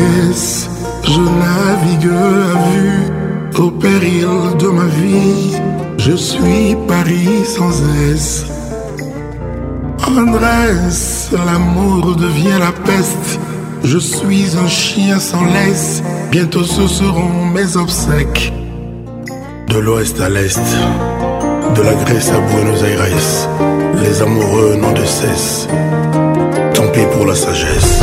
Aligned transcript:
je 1.02 1.18
navigue 1.20 2.10
à 2.12 2.70
vue 2.70 3.62
au 3.62 3.70
péril 3.70 4.28
de 4.58 4.68
ma 4.68 4.86
vie. 4.86 5.56
Je 5.98 6.12
suis 6.16 6.74
Paris 6.88 7.44
sans 7.44 7.72
aise 8.10 8.46
Andrés, 10.06 11.28
l'amour 11.46 12.16
devient 12.16 12.58
la 12.58 12.72
peste. 12.72 13.38
Je 13.84 13.98
suis 13.98 14.56
un 14.62 14.68
chien 14.68 15.18
sans 15.18 15.44
laisse. 15.44 16.02
Bientôt 16.30 16.64
ce 16.64 16.86
seront 16.86 17.46
mes 17.54 17.76
obsèques. 17.76 18.52
De 19.68 19.78
l'ouest 19.78 20.20
à 20.20 20.28
l'est 20.28 20.58
la 21.82 21.94
Grèce 21.94 22.30
à 22.30 22.40
Buenos 22.52 22.82
Aires, 22.82 23.16
les 24.02 24.22
amoureux 24.22 24.76
n'ont 24.76 24.92
de 24.92 25.04
cesse. 25.04 25.66
Tant 26.74 26.88
pis 26.88 27.06
pour 27.12 27.24
la 27.26 27.34
sagesse. 27.34 28.00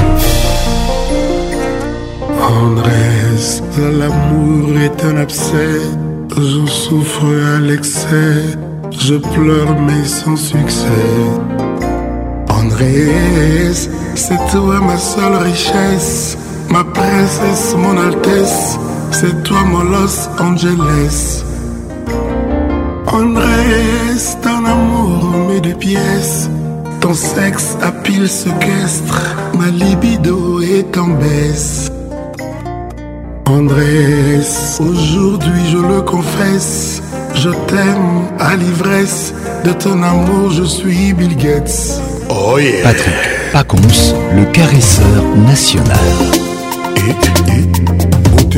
Andrés, 2.41 3.37
l'amour 3.99 4.69
est 4.79 5.03
un 5.05 5.17
abcès. 5.17 5.75
Je 6.35 6.71
souffre 6.71 7.25
à 7.55 7.59
l'excès, 7.61 8.33
je 8.91 9.15
pleure 9.15 9.75
mais 9.87 10.03
sans 10.05 10.37
succès. 10.37 11.03
Andrés, 12.49 13.69
c'est 14.15 14.41
toi 14.51 14.79
ma 14.81 14.97
seule 14.97 15.35
richesse, 15.49 16.37
ma 16.69 16.83
princesse, 16.83 17.75
mon 17.77 17.95
altesse, 17.97 18.77
c'est 19.11 19.43
toi 19.43 19.59
mon 19.65 19.83
Los 19.83 20.27
Angeles. 20.39 21.43
Andrés, 23.19 24.13
ton 24.43 24.63
amour 24.63 25.47
mais 25.49 25.59
des 25.59 25.73
pièces. 25.73 26.49
Ton 27.01 27.15
sexe 27.15 27.75
à 27.81 27.91
pile 27.91 28.27
sequestre, 28.29 29.35
ma 29.57 29.69
libido 29.71 30.61
est 30.61 30.95
en 30.99 31.07
baisse. 31.19 31.91
Andrés, 33.47 34.39
aujourd'hui 34.79 35.61
je 35.71 35.77
le 35.77 36.01
confesse, 36.01 37.01
je 37.33 37.49
t'aime 37.67 38.27
à 38.39 38.55
l'ivresse, 38.55 39.33
de 39.63 39.71
ton 39.73 40.03
amour 40.03 40.51
je 40.51 40.63
suis 40.63 41.11
Bill 41.13 41.35
Gates. 41.37 41.99
Oh 42.29 42.59
yeah. 42.59 42.83
Patrick 42.83 43.15
Pacons, 43.51 44.11
le 44.35 44.45
caresseur 44.51 45.23
national. 45.37 45.97
Et, 46.97 47.11
et, 47.51 48.57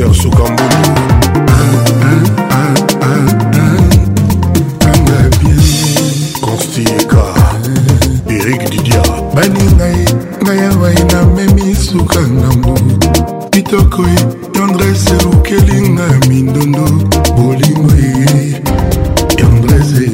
baningai 9.34 10.04
ngai 10.44 10.60
awa 10.70 10.88
enamemi 11.00 11.74
suka 11.84 12.20
ngambu 12.36 12.74
kitoko 13.52 14.02
e 14.16 14.20
tendrese 14.54 15.12
eukelinga 15.22 16.02
ya 16.12 16.18
mindondo 16.28 16.84
bolingo 17.36 17.94
e 17.96 18.60
tendrese 19.38 20.08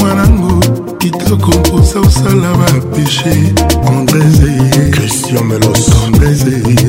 mwanango 0.00 0.54
kitoko 0.98 1.50
mposa 1.58 2.00
osala 2.00 2.48
bapeshe 2.60 3.54
andrese 3.88 4.52
e, 4.78 4.90
christian 4.90 5.44
melos 5.44 5.88
andrese 6.06 6.52
e, 6.80 6.83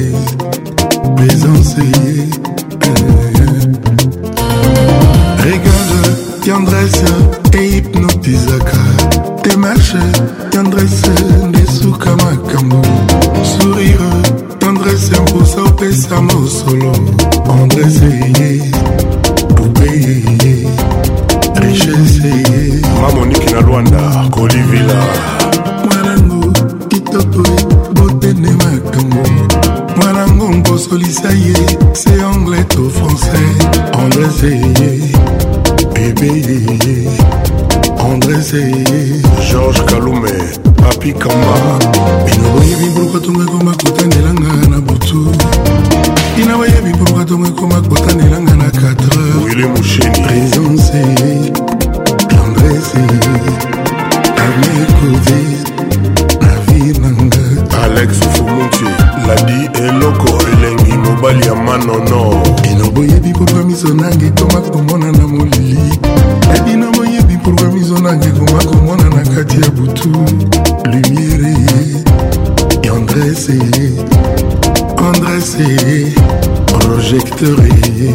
projecterie 76.96 78.12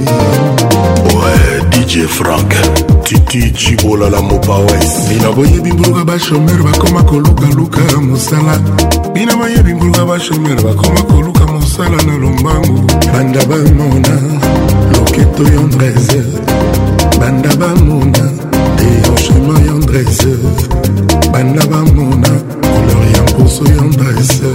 ouais 1.19 1.55
dj 1.71 2.07
frank 2.09 2.51
titi 3.05 3.53
cibolala 3.55 4.23
mopawes 4.23 4.91
bina 5.09 5.29
boyebi 5.33 5.73
mbuluka 5.73 6.05
bashomer 6.05 6.63
bakoma 6.63 7.03
kolukaluka 7.03 7.97
mosala 8.01 8.57
bina 9.15 9.37
boyebi 9.37 9.75
mbuluka 9.75 10.05
bashomer 10.07 10.61
bakoma 10.63 11.03
koluka 11.03 11.47
mosala 11.53 11.97
na 12.07 12.17
lombangu 12.19 12.81
banda 13.13 13.41
bamona 13.45 14.15
loketo 14.97 15.43
yondrese 15.55 16.23
banda 17.21 17.51
bamona 17.57 18.25
deyanchema 18.79 19.59
yondrese 19.69 20.35
banda 21.33 21.67
bamona 21.67 22.29
kolor 22.63 23.07
ya 23.17 23.23
mposo 23.23 23.65
yondrese 23.65 24.51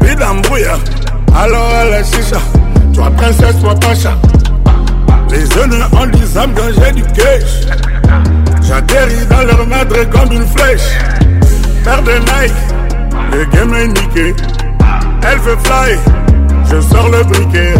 plus 0.00 0.14
d'embrouillard 0.16 0.80
Alors, 1.34 1.72
à 1.74 1.84
la 1.86 2.02
chicha, 2.04 2.36
toi 2.92 3.10
princesse, 3.16 3.58
toi 3.62 3.74
pacha. 3.76 4.14
Les 5.30 5.40
jeunes 5.52 5.82
en 5.96 6.06
disant 6.08 6.44
quand 6.54 6.82
j'ai 6.84 6.92
du 6.92 7.02
cash. 7.12 7.62
J'atterris 8.60 9.26
dans 9.30 9.42
leur 9.44 9.66
madre 9.66 10.04
comme 10.10 10.32
une 10.32 10.46
flèche. 10.48 10.98
Père 11.82 12.02
de 12.02 12.10
Nike 12.12 12.73
game 13.42 13.74
est 13.74 13.86
niqué. 13.88 14.34
Elle 15.26 15.38
veut 15.40 15.56
fly, 15.64 15.98
je 16.70 16.80
sors 16.88 17.08
le 17.08 17.22
briquet. 17.24 17.74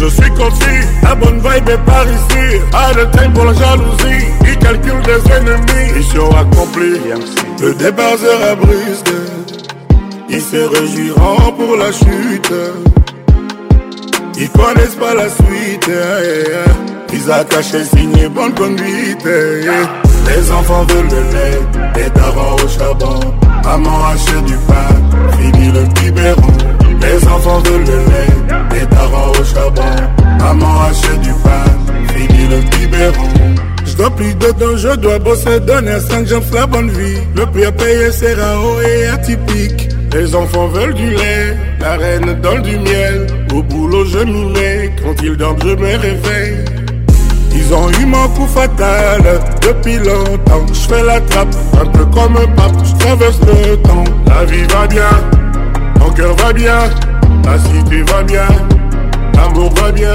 Je 0.00 0.06
suis 0.06 0.30
confit, 0.32 0.80
la 1.02 1.14
bonne 1.14 1.36
vibe 1.38 1.68
est 1.68 1.78
par 1.86 2.04
ici. 2.04 2.44
À 2.72 2.92
le 2.92 3.04
temps 3.10 3.30
pour 3.34 3.44
la 3.44 3.52
jalousie. 3.54 4.24
Il 4.48 4.58
calcule 4.58 5.00
des 5.02 5.32
ennemis. 5.32 5.92
Mission 5.96 6.28
accomplie, 6.36 7.00
le 7.60 7.74
départ 7.74 8.18
sera 8.18 8.54
brisé. 8.56 9.18
Ils 10.28 10.40
se 10.42 10.56
réjouiront 10.56 11.52
pour 11.52 11.76
la 11.76 11.92
chute. 11.92 12.52
Ils 14.38 14.48
connaissent 14.50 14.96
pas 14.96 15.14
la 15.14 15.28
suite. 15.28 15.88
Eh. 15.88 17.14
Ils 17.14 17.30
a 17.30 17.44
caché 17.44 17.84
signé 17.84 18.28
bonne 18.28 18.54
conduite. 18.54 19.24
Eh. 19.26 20.30
Les 20.30 20.50
enfants 20.52 20.84
veulent 20.84 21.08
le 21.10 21.32
lait, 21.32 22.06
et 22.06 22.18
au 22.64 22.68
charbon. 22.68 23.20
Maman 23.64 24.04
achète 24.12 24.44
du 24.44 24.56
pain, 24.56 25.52
finis 25.52 25.70
le 25.72 25.84
petit 25.92 26.10
Les 27.06 27.28
enfants 27.28 27.58
veulent 27.60 27.86
le 27.86 27.96
lait, 27.96 28.56
les 28.80 28.86
darons 28.86 29.30
au 29.32 29.44
charbon. 29.44 29.82
Maman 30.38 30.80
achète 30.90 31.20
du 31.20 31.32
pain, 31.44 31.94
finis 32.12 32.48
le 32.48 32.56
petit 32.68 33.60
Je 33.86 33.94
dois 33.94 34.10
plus 34.10 34.34
de 34.34 34.76
je 34.76 34.96
dois 34.96 35.18
bosser, 35.20 35.60
donner 35.60 36.00
5 36.00 36.26
jambes 36.26 36.42
la 36.52 36.66
bonne 36.66 36.90
vie. 36.90 37.20
Le 37.36 37.46
prix 37.46 37.64
à 37.64 37.72
payer 37.72 38.10
sera 38.10 38.58
haut 38.60 38.80
et 38.82 39.06
atypique. 39.08 39.88
Les 40.12 40.34
enfants 40.34 40.66
veulent 40.68 40.94
du 40.94 41.10
lait, 41.10 41.56
la 41.80 41.92
reine 41.96 42.34
donne 42.42 42.62
du 42.62 42.78
miel. 42.78 43.26
Au 43.54 43.62
boulot, 43.62 44.04
je 44.06 44.18
m'y 44.18 44.44
mets, 44.52 44.90
quand 45.02 45.22
ils 45.22 45.36
dorment, 45.36 45.58
je 45.62 45.68
me 45.74 45.86
réveille. 45.96 46.64
Ils 47.54 47.72
ont 47.74 47.90
eu 48.00 48.06
mon 48.06 48.28
coup 48.28 48.46
fatal 48.46 49.22
depuis 49.60 49.98
longtemps. 49.98 50.64
Je 50.72 50.72
fais 50.88 51.02
la 51.02 51.20
trappe, 51.20 51.54
un 51.80 51.84
peu 51.86 52.04
comme 52.06 52.36
un 52.36 52.46
pape. 52.56 52.72
Je 52.82 52.94
traverse 52.96 53.38
le 53.40 53.76
temps. 53.78 54.04
La 54.26 54.44
vie 54.46 54.64
va 54.72 54.86
bien, 54.86 55.10
mon 56.00 56.10
cœur 56.12 56.34
va 56.36 56.52
bien, 56.52 56.80
la 57.44 57.58
cité 57.58 58.02
va 58.10 58.22
bien, 58.22 58.46
l'amour 59.34 59.70
va 59.80 59.92
bien. 59.92 60.14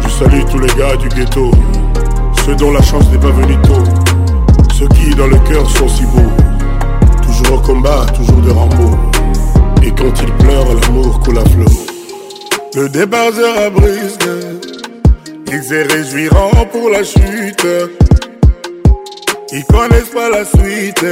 Je 0.00 0.08
salue 0.08 0.42
tous 0.50 0.58
les 0.58 0.74
gars 0.74 0.96
du 0.96 1.08
ghetto, 1.10 1.52
ceux 2.44 2.56
dont 2.56 2.72
la 2.72 2.82
chance 2.82 3.08
n'est 3.12 3.18
pas 3.18 3.30
venue 3.30 3.56
tôt, 3.62 3.84
ceux 4.76 4.88
qui 4.88 5.14
dans 5.14 5.28
le 5.28 5.36
cœur 5.50 5.68
sont 5.70 5.88
si 5.88 6.02
beaux. 6.02 6.32
Toujours 7.22 7.58
au 7.58 7.60
combat, 7.60 8.04
toujours 8.16 8.42
de 8.42 8.50
Rambo. 8.50 8.96
Et 9.84 9.90
quand 9.92 10.12
ils 10.20 10.32
pleurent, 10.44 10.74
l'amour 10.82 11.20
coule 11.20 11.38
à 11.38 11.42
flot. 11.44 11.72
Le 12.74 12.84
à 12.86 13.32
sera 13.32 13.70
brisé 13.70 14.55
ils 15.52 15.62
se 15.62 15.74
réjouiront 15.92 16.66
pour 16.72 16.90
la 16.90 17.04
chute. 17.04 17.66
Ils 19.52 19.64
connaissent 19.64 20.10
pas 20.12 20.28
la 20.30 20.44
suite. 20.44 21.04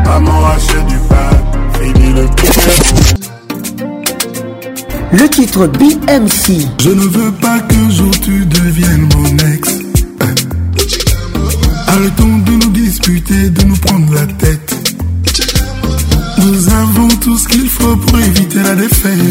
Maman 0.06 0.46
achète 0.58 0.86
du 0.86 0.98
pain, 1.10 1.82
fini 1.82 2.14
le 2.14 2.22
biberon 2.22 3.14
le 5.14 5.26
titre 5.30 5.66
BMC. 5.68 6.68
Je 6.80 6.90
ne 6.90 7.00
veux 7.08 7.32
pas 7.42 7.60
que 7.62 7.92
jour 7.94 8.12
tu 8.22 8.46
deviennes 8.46 9.08
mon 9.16 9.38
temps 12.16 12.38
de 12.46 12.52
nous 12.52 12.72
disputer, 12.72 13.50
de 13.50 13.64
nous 13.64 13.76
prendre 13.78 14.14
la 14.14 14.26
tête. 14.28 14.76
Nous 16.38 16.70
avons 16.70 17.08
tout 17.22 17.38
ce 17.38 17.48
qu'il 17.48 17.68
faut 17.68 17.96
pour 17.98 18.20
éviter 18.20 18.60
la 18.62 18.76
défaite. 18.76 19.27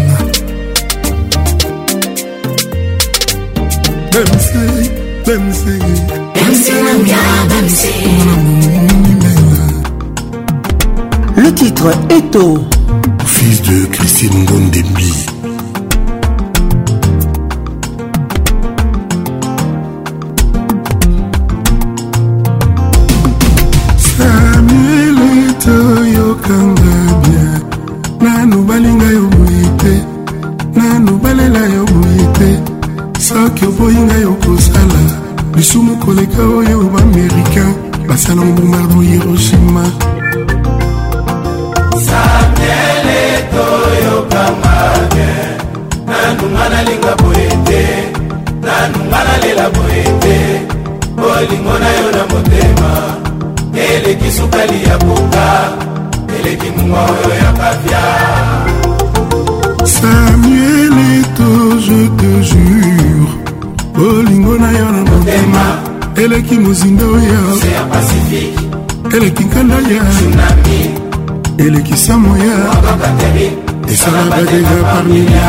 bemse 4.13 4.91
bemse 5.27 5.81
Le 11.37 11.51
titre 11.55 11.93
est 12.11 12.37
au 12.37 12.59
fils 13.25 13.63
de 13.63 13.87
Christine 13.87 14.45
Gondembi. 14.45 15.30
lisumu 35.71 35.97
koleka 36.05 36.43
oyo 36.59 36.77
baamerikain 36.93 37.75
basala 38.09 38.43
mobombardo 38.49 38.99
hiroshi 39.07 39.60
eleki 66.51 66.67
mozinda 66.69 67.05
oyo 67.05 67.43
eleki 69.17 69.43
nkandaya 69.45 70.03
eleki 71.65 71.97
samoya 72.05 72.57
esala 73.93 74.23
badega 74.31 74.77
parmilia 74.91 75.49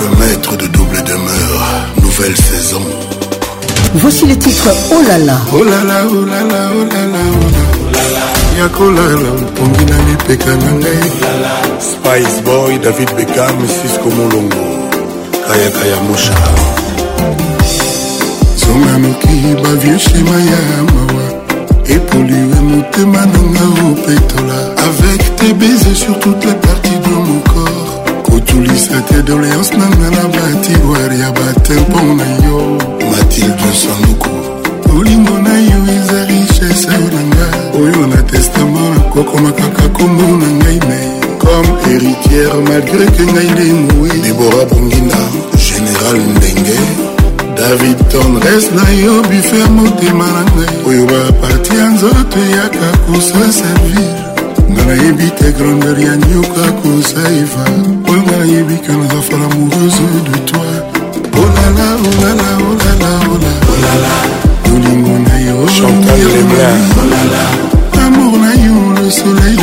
le 0.00 0.16
maître 0.18 0.56
de 0.56 0.66
double 0.66 1.00
demeure 1.04 1.64
nouvelle 2.02 2.36
saison 2.36 2.80
voici 3.94 4.26
le 4.26 4.36
titre 4.36 4.68
oh 4.90 5.00
là 5.06 5.18
là 5.18 5.38
oh 5.52 5.62
là 5.62 5.84
là 5.84 6.02
oh 6.10 6.24
là 6.26 6.42
là 6.42 6.70
oh 6.74 6.84
là 6.84 7.06
là 7.06 7.24
oh 7.32 7.92
là 7.92 8.02
là 8.12 8.60
ya 8.60 8.68
kolala 8.70 9.32
mpongi 9.40 9.84
na 9.84 10.90
spice 11.78 12.42
boy 12.44 12.76
david 12.80 13.10
Beckham, 13.16 13.54
Cisco 13.68 14.10
molongo 14.10 14.60
kayakaya 15.46 16.00
mosha 16.08 16.34
zonga 18.58 18.98
noki 18.98 19.62
bavieux 19.62 19.78
vieux 19.78 19.98
chez 19.98 20.24
Maya. 20.28 21.19
épolue 21.90 22.46
motema 22.62 23.24
nanga 23.26 23.66
opetola 23.90 24.58
avec 24.88 25.36
tes 25.36 25.52
baisers 25.54 25.94
sur 25.94 26.18
toute 26.20 26.44
la 26.44 26.54
partie 26.54 26.98
de 27.06 27.14
mon 27.14 27.40
corps 27.40 28.22
kotulisa 28.24 29.00
te 29.08 29.20
doléance 29.22 29.72
nanga 29.72 30.08
na 30.16 30.24
batiware 30.36 31.16
ya 31.18 31.30
batempo 31.38 32.00
na 32.20 32.28
yo 32.46 32.58
matilde 33.10 33.70
sanduku 33.82 34.30
olingo 34.98 35.36
na 35.38 35.54
yo 35.70 35.80
eza 35.96 36.24
richese 36.26 36.86
oh, 36.86 37.10
na 37.14 37.22
nga 37.30 37.46
oyo 37.82 38.06
na 38.06 38.22
testama 38.22 38.80
nakokoma 38.94 39.52
kaka 39.52 39.88
kombo 39.98 40.26
na 40.42 40.48
ngai 40.58 40.80
me 40.88 41.00
comme 41.42 41.70
héritière 41.90 42.54
malgré 42.70 43.04
que 43.16 43.22
ngai 43.32 43.48
nde 43.54 43.66
mowe 43.84 44.14
debora 44.24 44.62
bonginda 44.70 45.22
général 45.68 46.20
ndenge 46.38 47.09
david 47.60 47.96
tendres 48.10 48.64
na 48.72 48.86
yo 49.04 49.14
bife 49.30 49.60
motema 49.78 50.26
na 50.36 50.42
ngai 50.54 50.74
oyo 50.88 51.02
baparti 51.12 51.72
ya 51.78 51.86
nzoto 51.94 52.38
eyaka 52.48 52.88
kosa 53.04 53.42
servir 53.58 54.08
nga 54.72 54.82
nayebi 54.88 55.26
te 55.38 55.46
grandeur 55.56 55.98
ya 56.08 56.14
nyoka 56.28 56.64
kosaiva 56.82 57.64
mpo 57.96 58.12
nga 58.22 58.34
nayebi 58.40 58.76
ke 58.84 58.92
nazafala 59.00 59.46
moureuse 59.54 60.06
de 60.26 60.38
toi 60.50 60.74
olala 61.42 61.86
olala 62.10 62.48
olala 62.70 63.10
olala 63.74 64.14
olingo 64.72 65.14
na 65.28 65.34
yo 65.46 65.56
chantal 65.76 66.22
lemar 66.32 66.78
olala 67.02 67.44
amour 68.04 68.34
na 68.42 68.52
yo 68.64 68.76
le 69.00 69.10
soleil 69.18 69.62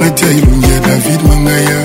natia 0.00 0.28
elongi 0.30 0.70
ya 0.72 0.78
david 0.80 1.20
mangaya 1.28 1.78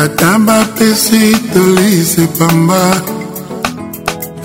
ata 0.00 0.30
bapesi 0.46 1.24
tolise 1.52 2.24
pamba 2.38 2.82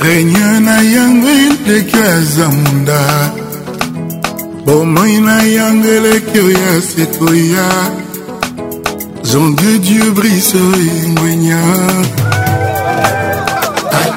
réunion 0.02 0.60
na 0.66 0.76
yango 0.96 1.30
eleki 1.48 2.00
aza 2.16 2.48
munda 2.60 3.02
bomoi 4.66 5.16
na 5.28 5.38
yango 5.58 5.88
eleki 6.00 6.38
oya 6.48 6.74
sekoya 6.90 7.68
zondieu 9.30 9.78
dieu 9.86 10.08
briso 10.18 10.62
engwenya 11.06 11.62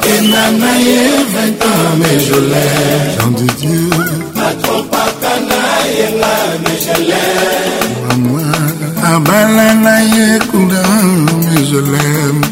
kenana 0.05 0.71
ye 0.87 1.01
vingt 1.35 1.63
ans 1.71 1.89
mais 2.01 2.19
je 2.29 2.39
l'aime 2.51 3.05
Jean 3.17 3.31
de 3.41 3.45
Dieu 3.61 3.85
patron 4.39 4.81
pakana 4.93 5.63
yenga 5.99 6.35
mais 6.63 6.79
je 6.87 6.95
l'aime 7.09 7.93
mama 8.07 8.43
abala 9.13 9.69
na 9.85 9.97
ye 10.13 10.27
kuna 10.51 10.83
mais 11.49 11.65
je 11.73 11.81
l'aime 11.93 12.43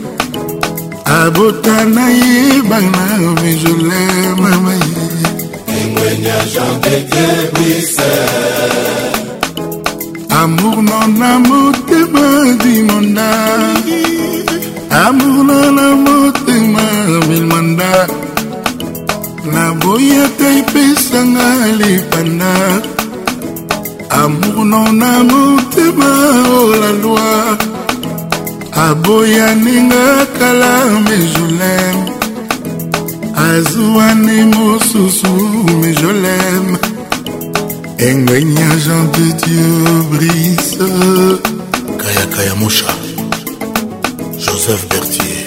abota 1.20 1.76
na 1.96 2.06
ye 2.20 2.38
bana 2.70 3.04
mais 3.42 3.56
je 3.64 3.72
l'aime 3.88 4.38
mama 4.46 4.72
ye 4.86 5.10
engwenya 5.80 6.38
Jean 6.54 6.72
de 6.84 6.94
Dieu 7.12 7.32
puissant 7.54 8.30
amour 10.42 10.78
non 10.90 11.08
amour 11.34 11.70
te 11.90 12.00
m'a 12.14 12.30
dit 12.64 12.82
mon 12.90 13.08
âme 13.16 14.51
amour 15.00 15.44
na 15.72 15.87
motema 16.05 16.85
milmanda 17.28 17.92
naboyi 19.55 20.11
ata 20.26 20.46
epesanga 20.61 21.46
lipanda 21.81 22.52
amour 24.22 24.64
no 24.72 24.81
na 25.00 25.12
motema 25.31 26.11
olalwa 26.61 27.26
aboya 28.87 29.48
ninga 29.64 30.07
kala 30.38 30.74
mejolem 31.07 31.98
azwani 33.48 34.38
mosusu 34.55 35.33
mejolem 35.81 36.66
engwenya 38.09 38.68
jean 38.85 39.02
de 39.12 39.24
dieu 39.40 39.94
brise 40.11 40.88
kayakaya 42.02 42.55
moshar 42.61 43.01
joseph 44.62 44.87
bertier 44.90 45.44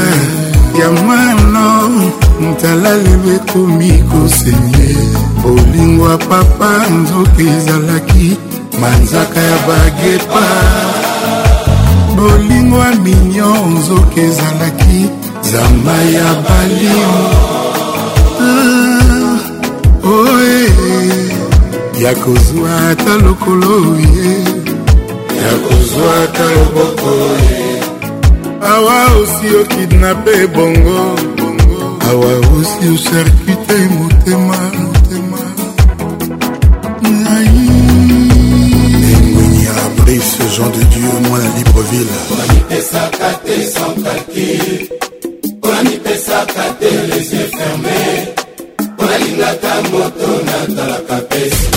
ya 0.80 0.90
mwana 1.02 1.64
ntala 2.52 2.92
lelo 3.02 3.32
ekomi 3.36 4.04
kosenye 4.12 4.90
bolingwa 5.42 6.18
papa 6.18 6.72
nzoki 6.96 7.46
ezalaki 7.58 8.28
manzaka 8.80 9.40
ya 9.40 9.56
bagepa 9.68 10.46
bolingwa 12.16 12.86
minio 13.04 13.52
nzoki 13.66 14.20
ezalaki 14.20 14.98
zamba 15.52 15.92
ya 16.18 16.24
balio 16.44 17.47
oye 20.08 20.60
ya 22.02 22.14
kozwa 22.14 22.70
ata 22.90 23.14
lokolo 23.26 23.76
ye 24.14 24.30
ya 25.42 25.52
kozwa 25.64 26.10
ata 26.24 26.44
loboko 26.56 27.12
ye 27.36 27.70
awa 28.72 28.98
osi 29.20 29.46
okidnape 29.60 30.36
bongo 30.54 30.98
awa 32.08 32.30
osi 32.58 32.84
osharkute 32.94 33.78
motema 33.96 34.58
motema 34.78 35.42
Brice, 40.04 40.38
Jean 40.56 40.70
de 40.72 40.84
Dieu, 40.84 41.20
moi 41.28 41.38
la 41.38 41.44
Libreville. 41.56 42.08
les 47.08 47.34
yeux 47.36 47.50
fermés. 47.52 48.07
moto 49.86 50.28
natalaka 50.42 51.22
pesi 51.30 51.67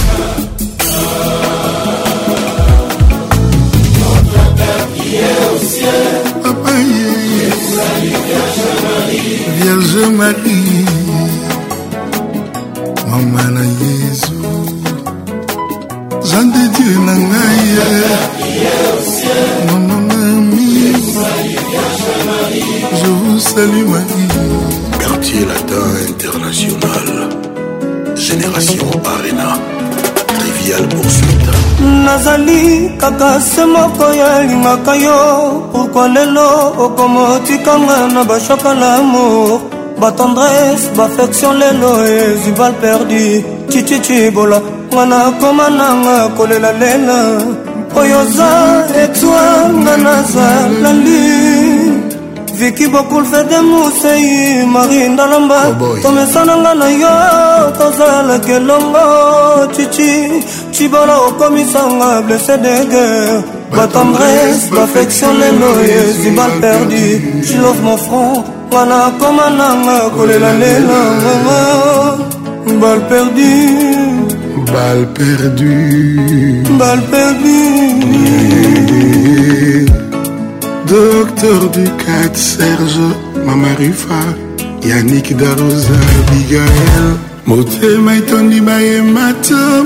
nani 32.51 32.89
kaka 33.01 33.31
se 33.51 33.63
moko 33.73 34.03
ya 34.21 34.27
elingaka 34.41 34.93
yo 35.05 35.19
pourkoi 35.73 36.07
lelo 36.15 36.49
okomotikanga 36.85 37.97
na 38.13 38.21
bashoka 38.29 38.71
lamour 38.81 39.59
batendresse 40.01 40.87
baffection 40.97 41.53
lelo 41.61 41.91
ezibal 42.15 42.73
perdu 42.81 43.27
cicicibola 43.71 44.59
nga 44.93 45.03
nakoma 45.11 45.67
nanga 45.79 46.17
kolela 46.37 46.71
lela 46.81 47.17
oyo 47.99 48.19
oza 48.21 48.51
etwa 49.03 49.43
nga 49.81 49.95
nazala 50.05 50.91
lune 51.05 51.60
viki 52.61 52.93
bokul 52.93 53.23
fede 53.31 53.57
musei 53.61 54.65
marinda 54.73 55.25
lamba 55.31 55.59
oh 55.85 55.93
tomesananga 56.03 56.73
na 56.81 56.87
yo 57.03 57.13
tozalaki 57.77 58.51
elongo 58.57 59.05
cici 59.75 60.09
cibola 60.75 61.15
okomisanga 61.27 62.09
blese 62.27 62.55
dege 62.65 63.05
batendresse 63.77 64.67
baffection 64.75 65.33
lelo 65.41 65.71
yezi 65.91 66.29
mal 66.37 66.51
perdu 66.61 67.01
jilove 67.47 67.81
mon 67.87 67.97
front 68.03 68.37
nga 68.71 68.83
na 68.91 68.99
koma 69.19 69.47
nanga 69.59 69.97
kolela 70.15 70.51
lela 70.61 70.99
nganga 71.21 71.57
bal 72.81 72.99
perdu 73.09 73.51
bal 74.73 74.99
perdu 75.15 75.71
bal 76.81 76.99
perdu 77.11 77.57
docteur 80.91 81.61
du 81.71 81.83
4 81.87 82.35
Serge 82.35 82.99
Mamarifa 83.45 84.19
Yannick 84.83 85.33
Darosa 85.37 85.95
Abigail 86.19 87.17
motema 87.45 88.15
etondi 88.15 88.61
bayemata 88.61 89.83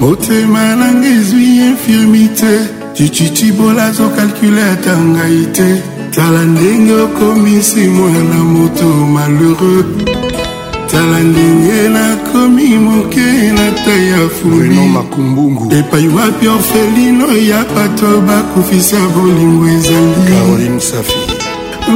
motema 0.00 0.76
nanga 0.76 1.08
ezwi 1.08 1.46
infirmité 1.72 2.54
cicicibola 2.94 3.84
azokalkule 3.86 4.62
ata 4.72 4.96
ngai 4.98 5.46
te 5.52 5.82
tala 6.14 6.44
ndenge 6.44 6.92
okomisi 6.94 7.80
mwana 7.88 8.38
moto 8.52 8.86
malheureux 9.14 9.86
tala 10.98 11.18
ndenge 11.22 11.88
nakomi 11.94 12.68
moke 12.86 13.26
na 13.58 13.66
tai 13.84 14.04
ya 14.10 14.22
fulimakumbungu 14.38 15.64
epai 15.78 16.08
wapi 16.08 16.48
orfelino 16.48 17.26
ya 17.50 17.60
bato 17.74 18.08
bakufisa 18.26 18.98
bolingo 19.14 19.66
ezangisafi 19.76 21.16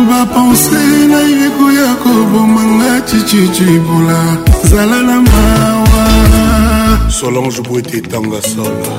bapense 0.08 0.82
na 1.10 1.20
yo 1.28 1.36
ekoya 1.46 1.88
kobomanga 2.02 2.94
cicicibula 3.08 4.18
zala 4.70 4.98
na 5.08 5.16
mawa 5.30 6.06
solange 7.10 7.60
boete 7.66 7.98
tanga 8.10 8.38
sola 8.52 8.92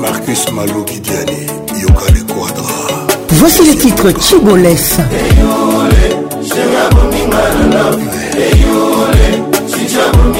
marcus 0.00 0.42
maloki 0.56 0.98
diane 1.04 1.42
yoka 1.82 2.06
le 2.16 2.22
quadra 2.32 2.78
voici 3.38 3.62
le 3.70 3.74
titre 3.82 4.06
chibolef 4.26 4.88
Eyole, 4.98 6.08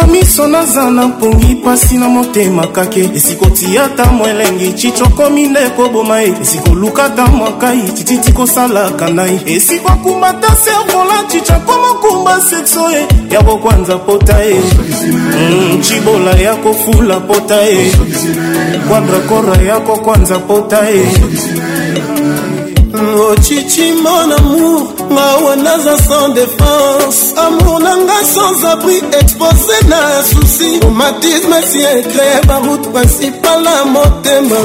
na 0.00 0.06
miso 0.06 0.46
naza 0.46 0.90
na 0.90 1.08
mpongi 1.08 1.54
mpasi 1.54 1.96
na 1.96 2.08
motema 2.08 2.66
kake 2.66 3.10
esikotia 3.14 3.88
ta 3.88 4.04
mwa 4.04 4.28
elengi 4.30 4.72
cicokomi 4.72 5.46
nde 5.48 5.60
koboma 5.76 6.20
ye 6.20 6.34
esikoluka 6.42 7.08
ta 7.10 7.26
mwa 7.26 7.52
kai 7.52 7.82
tititi 7.82 8.32
kosalaka 8.32 9.08
na 9.10 9.22
ye 9.26 9.40
esikokumba 9.46 10.32
ta 10.32 10.56
servola 10.56 11.22
cicakomokumba 11.30 12.40
sekso 12.40 12.90
ye 12.90 13.06
ya 13.30 13.42
kokwanza 13.42 13.98
pota 13.98 14.38
ye 14.38 14.60
mm, 15.50 15.80
cibola 15.82 16.30
ya 16.30 16.56
kofula 16.56 17.20
pota 17.20 17.56
ye 17.56 17.92
kwadrakora 18.88 19.56
ya 19.62 19.80
kokwanza 19.80 20.38
pota 20.38 20.86
ye 20.90 21.06
ochichi 23.14 23.92
mon 24.02 24.32
amour 24.32 24.88
ngawa 25.10 25.56
naza 25.56 25.96
sans 26.08 26.28
défense 26.30 27.34
amour 27.36 27.80
na 27.80 27.96
nga 27.96 28.20
sans 28.34 28.64
abri 28.72 29.00
expose 29.20 29.72
na 29.88 30.00
susi 30.30 30.80
romatisme 30.82 31.56
esi 31.62 31.78
ecree 31.82 32.40
baroute 32.46 32.86
principale 32.92 33.62
na 33.64 33.84
motema 33.84 34.56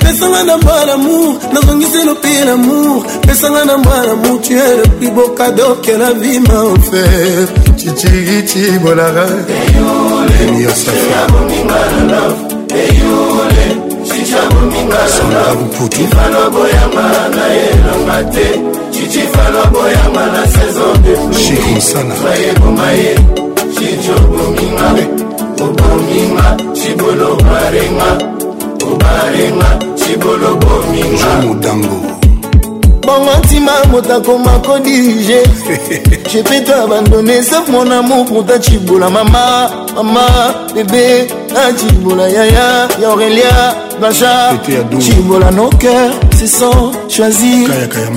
pesanga 0.00 0.42
na 0.44 0.56
mwa 0.58 0.84
lamour 0.86 1.34
nazongisi 1.52 2.02
lopi 2.06 2.34
lamour 2.46 3.02
pesanga 3.26 3.64
na 3.64 3.76
mwa 3.78 4.06
lamour 4.06 4.40
tu 4.42 4.52
es 4.54 4.76
le 4.76 4.88
plus 4.98 5.10
beau 5.10 5.28
cadeau 5.36 5.74
que 5.82 5.92
la 5.92 6.12
vie 6.12 6.40
m'a 6.40 6.60
offert 6.72 7.48
chichiriti 7.76 8.78
bolara 8.82 9.26
sango 14.34 14.66
mingaifano 14.66 16.50
boyanga 16.54 17.28
na 17.36 17.46
elonga 17.64 18.18
te 18.32 18.48
cicifano 18.90 19.60
boyanga 19.72 20.24
na 20.32 20.46
saison 20.46 20.96
de 21.02 21.14
flumayeboma 21.84 22.88
ye 23.00 23.12
cicio 23.74 24.16
bominga 24.32 24.88
obominga 25.64 26.46
cibolo 26.78 27.28
barenga 27.46 28.10
obarenga 28.90 29.70
cibolo 30.00 30.50
bominga 30.62 32.23
bongo 33.06 33.30
ntima 33.38 33.72
moto 33.90 34.14
akoma 34.14 34.58
kodirige 34.66 35.42
je 36.32 36.42
peux 36.42 36.64
to 36.66 36.72
abandone 36.74 37.42
sauf 37.42 37.68
mon 37.68 37.90
amour 37.90 38.24
pour 38.24 38.44
tacibola 38.46 39.10
mama 39.10 39.70
mama 39.96 40.20
bebe 40.74 41.28
nacibola 41.52 42.28
yaya 42.28 42.88
ya 43.00 43.08
aurelia 43.08 43.74
bacha 44.00 44.58
cibola 45.00 45.50
nos 45.50 45.68
cœurs 45.78 46.14
se 46.38 46.46
sont 46.46 46.92
choisis 47.08 47.68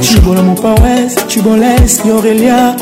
cibola 0.02 0.42
mopawes 0.42 1.16
ciboles 1.28 2.02
ya 2.06 2.14
aurelia 2.14 2.76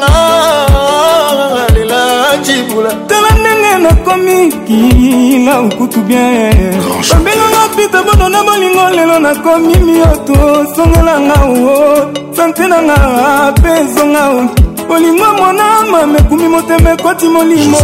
nanga 0.00 1.64
lela 1.76 1.98
cibula 2.44 2.92
tala 3.08 3.28
ndenge 3.40 3.72
nakomi 3.84 4.36
kila 4.66 5.54
okutu 5.66 6.00
bien 6.00 6.80
babenganga 6.82 7.60
pita 7.76 8.00
bono 8.06 8.26
na 8.28 8.40
bolingo 8.48 8.84
lelo 8.96 9.16
nakomi 9.26 9.74
mioto 9.86 10.36
songolanga 10.74 11.36
o 11.46 11.74
sante 12.36 12.64
nanga 12.72 12.96
mpe 13.54 13.70
ezonga 13.80 14.22
bolingo 14.88 15.28
mwana 15.38 15.66
mama 15.90 16.18
ekumi 16.18 16.48
motema 16.54 16.90
ekoti 16.94 17.28
molimo 17.34 17.78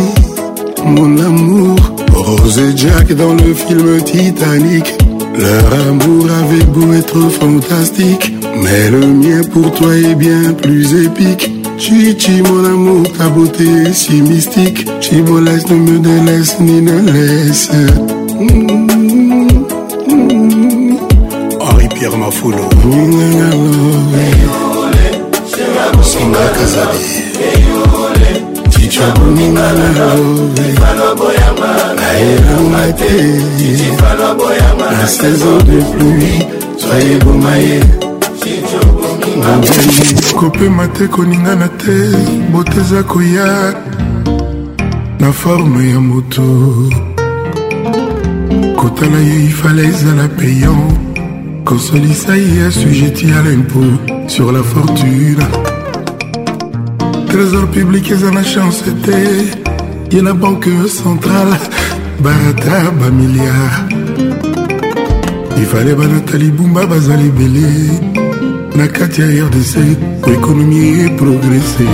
mon 0.86 1.18
amour. 1.20 1.76
Rose 2.14 2.58
et 2.60 2.76
Jack 2.76 3.14
dans 3.16 3.34
le 3.34 3.54
film 3.54 4.02
Titanic. 4.04 4.96
Leur 5.38 5.88
amour 5.90 6.28
vous 6.48 6.66
beau 6.72 6.94
être 6.94 7.20
fantastique, 7.30 8.34
mais 8.64 8.90
le 8.90 9.06
mien 9.06 9.42
pour 9.52 9.70
toi 9.74 9.94
est 9.94 10.16
bien 10.16 10.54
plus 10.62 11.04
épique. 11.04 11.52
Chichi, 11.78 12.42
mon 12.42 12.64
amour, 12.64 13.04
ta 13.18 13.28
beauté 13.28 13.66
est 13.86 13.92
si 13.94 14.22
mystique. 14.22 14.86
Chibolès 15.02 15.68
ne 15.70 15.76
me 15.76 16.00
délaisse 16.00 16.56
ni 16.62 16.82
ne 16.82 17.12
laisse. 17.12 17.70
Henri-Pierre 21.60 22.12
elanga 32.22 32.94
te 32.94 33.16
na 34.98 35.08
saison 35.08 35.58
de 35.68 35.80
pluie 35.96 36.40
soye 36.78 37.16
bomaye 37.24 37.80
kopema 40.40 40.88
te 40.88 41.08
koningana 41.08 41.68
te 41.82 41.96
boteza 42.52 43.04
koya 43.04 43.50
na 45.20 45.32
forme 45.32 45.82
ya 45.92 46.00
motu 46.00 46.48
kotala 48.80 49.20
ye 49.30 49.38
ifala 49.50 49.82
ezala 49.92 50.26
payan 50.38 50.82
kosolisa 51.68 52.34
ye 52.38 52.66
asujeti 52.68 53.26
ya 53.30 53.40
l'impôt 53.48 53.94
sur 54.28 54.52
la 54.52 54.64
fortune 54.64 55.44
trésor 57.32 57.68
public 57.76 58.10
eza 58.12 58.32
na 58.32 58.44
chance 58.44 58.84
te 59.06 59.20
ye 60.16 60.22
na 60.22 60.34
banque 60.34 60.72
centrale 61.04 61.60
barata 62.24 62.92
bamiliar 63.00 63.72
ifale 65.62 65.92
banatali 66.00 66.48
bumba 66.52 66.86
bazala 66.88 67.22
ebele 67.24 67.68
na 68.76 68.88
kati 68.88 69.22
ya 69.22 69.28
rdc 69.48 69.74
po 70.22 70.32
ekonomi 70.32 70.80
eprogrese 71.06 71.88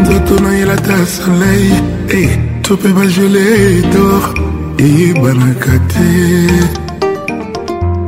nzoto 0.00 0.34
nayelata 0.44 0.96
soleil 1.06 1.72
e 2.08 2.18
eh, 2.22 2.30
to 2.62 2.74
mpe 2.74 2.88
bajole 2.96 3.44
dor 3.92 4.24
eyebanaka 4.78 5.72
te 5.90 6.08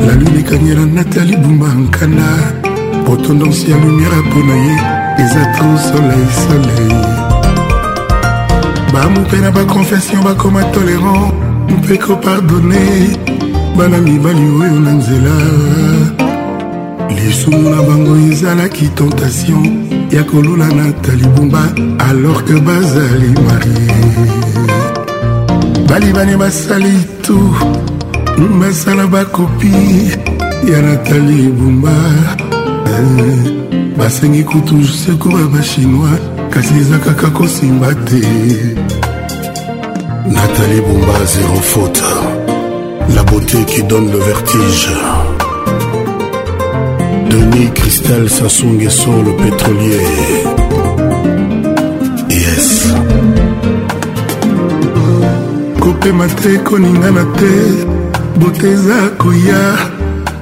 la 0.06 0.12
lune 0.18 0.40
ekangela 0.40 0.84
natali 0.86 1.36
bumba 1.42 1.66
nkanda 1.66 2.28
protondance 3.04 3.70
ya 3.70 3.76
lumière 3.82 4.16
mpo 4.26 4.38
na 4.48 4.54
ye 4.66 4.74
eza 5.22 5.42
tro 5.54 5.68
soleil 5.86 6.28
soleil 6.42 7.25
bamu 8.92 9.20
mpe 9.20 9.36
na 9.40 9.50
baconfession 9.50 10.20
bakoma 10.24 10.62
tolérant 10.74 11.30
mpe 11.78 11.94
kopardone 12.04 12.78
bana 13.76 13.98
mibali 14.06 14.46
oyo 14.62 14.78
na 14.84 14.92
nzela 14.98 15.34
lisumu 17.16 17.68
na 17.74 17.80
bango 17.88 18.14
ezalaki 18.32 18.86
tentation 18.98 19.64
ya 20.14 20.22
kolula 20.24 20.66
na 20.78 20.86
talibumba 21.04 21.62
alors 22.08 22.42
ke 22.46 22.54
bazali 22.66 23.28
marie 23.46 23.96
balibane 25.88 26.34
basali 26.42 26.94
tu 27.24 27.36
basala 28.60 29.06
bakopi 29.06 29.72
ya 30.70 30.78
na 30.82 30.94
talibumba 31.06 31.96
eh, 32.86 33.50
basengi 33.98 34.42
kutu 34.44 34.76
sekoba 34.86 35.42
bachinois 35.54 36.35
kasi 36.50 36.74
eza 36.80 36.98
kaka 37.06 37.28
kosimba 37.38 37.90
te 38.06 38.22
natali 40.32 40.78
bomba 40.86 41.16
zéro 41.32 41.60
faute 41.70 42.10
la 43.16 43.22
beauté 43.24 43.58
qui 43.70 43.82
donne 43.84 44.08
le 44.12 44.18
vertige 44.30 44.92
denis 47.30 47.70
cristal 47.78 48.24
sasungeso 48.28 49.12
le 49.26 49.32
pétrolier 49.42 50.46
yes 52.40 52.68
kopema 55.82 56.26
te 56.40 56.50
koningana 56.66 57.24
te 57.38 57.52
bote 58.40 58.66
eza 58.76 58.98
koya 59.18 59.62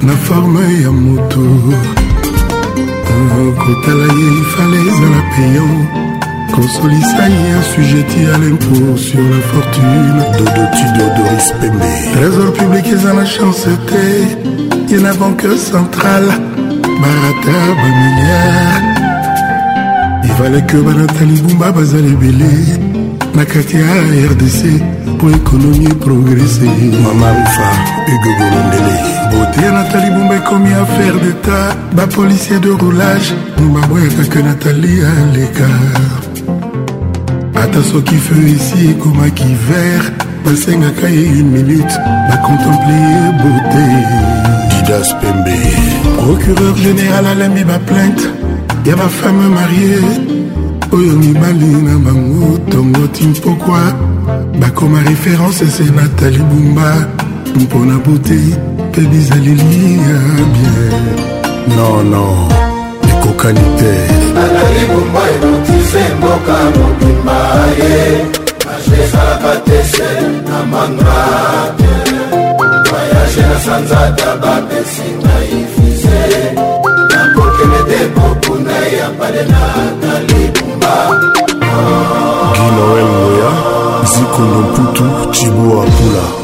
na 0.07 0.13
forme 0.27 0.65
ya 0.83 0.91
moto 0.93 1.43
kotala 3.63 4.07
ye 4.21 4.29
ifale 4.43 4.77
ezala 4.89 5.21
payan 5.33 5.87
konsolisa 6.53 7.25
ye 7.35 7.55
asujeti 7.61 8.21
à 8.35 8.39
l'impôt 8.39 8.97
sur 8.97 9.21
la 9.33 9.41
fortune 9.51 10.15
dodotidodoris 10.37 11.49
pembe 11.61 11.89
trésor 12.15 12.53
public 12.53 12.87
eza 12.93 13.13
na 13.13 13.25
chance 13.25 13.69
te 13.89 14.93
ye 14.93 14.99
na 15.03 15.13
banque 15.15 15.49
centrale 15.73 16.33
barata 17.01 17.57
bamiliard 17.81 18.85
ivaleke 20.31 20.77
banata 20.87 21.25
libumba 21.25 21.73
baza 21.73 21.97
lebele 21.97 22.53
na 23.35 23.45
kati 23.45 23.77
ya 23.77 23.95
rdc 24.33 24.61
po 25.19 25.31
ekonomi 25.31 25.89
progrese 26.05 26.67
mama 27.05 27.31
mfa 27.43 27.84
hugo 28.07 28.31
bolondele 28.39 29.01
beauté 29.31 29.61
ya 29.63 29.73
natali 29.73 30.11
bomba 30.11 30.37
ekomi 30.37 30.71
affaire 30.85 31.19
d'état 31.21 31.67
bapolisier 31.97 32.59
de 32.61 32.71
roulage 32.71 33.35
baboyakaka 33.57 34.43
natali 34.43 34.93
aleka 35.13 35.69
ata 37.63 37.83
soki 37.83 38.17
feu 38.17 38.43
esi 38.57 38.91
ekomaki 38.91 39.49
vert 39.69 40.05
basengaka 40.45 41.09
ye 41.09 41.25
une 41.41 41.51
minute 41.57 41.93
bakontemple 42.29 42.93
ye 42.93 43.23
beauté 43.43 43.85
didas 44.71 45.09
pembe 45.21 45.59
procureur 46.19 46.77
général 46.77 47.27
alembi 47.35 47.65
baplainte 47.65 48.25
ya 48.85 48.97
bafame 48.97 49.49
marie 49.49 49.99
oyo 50.93 51.13
mibali 51.17 51.73
na 51.89 51.95
bango 52.05 52.59
tongoti 52.71 53.25
mpokwa 53.27 53.81
bakoma 54.61 54.99
référence 55.09 55.63
ese 55.65 55.83
natali 55.85 56.39
bumba 56.51 56.93
mpona 57.61 57.99
bote 57.99 58.35
mpe 58.91 59.01
bizaleli 59.01 59.97
ya 59.97 60.19
bien 60.55 61.77
nonon 61.77 62.11
no. 62.11 62.49
ekokani 63.09 63.65
te 63.79 63.93
azali 64.41 64.87
bomba 64.91 65.21
ebotise 65.35 66.03
mboka 66.19 66.57
mobimba 66.77 67.39
ye 67.79 68.25
marche 68.67 69.03
esalaka 69.05 69.53
tese 69.67 70.09
na 70.49 70.59
manga 70.67 71.15
te 71.77 72.11
voyage 72.91 73.43
na 73.53 73.57
sanza 73.67 74.03
ta 74.19 74.31
bapesi 74.43 75.05
ngai 75.23 75.55
fise 75.75 76.19
nakokende 77.15 77.79
te 77.91 78.01
popuna 78.17 78.77
ya 78.99 79.09
pale 79.19 79.43
natali 79.53 80.43
bomba 80.61 80.95
ginoel 82.55 83.05
moya 83.17 83.53
zikondo 84.13 84.61
mputu 84.67 85.07
cibo 85.35 85.67
apula 85.85 86.44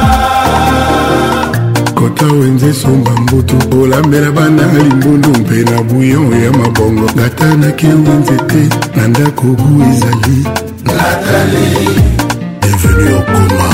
ata 2.23 2.33
wenze 2.33 2.69
esomba 2.69 3.11
mbutu 3.11 3.81
olambela 3.83 4.31
bana 4.31 4.67
limbundu 4.73 5.29
mpe 5.29 5.71
na 5.71 5.81
buyon 5.81 6.43
ya 6.43 6.51
mabongo 6.51 7.09
natanaki 7.15 7.85
wenze 7.87 8.31
te 8.37 8.75
na 8.95 9.07
ndako 9.07 9.43
bu 9.43 9.83
ezali 9.83 10.45
bienvenu 12.61 13.17
okoma 13.17 13.67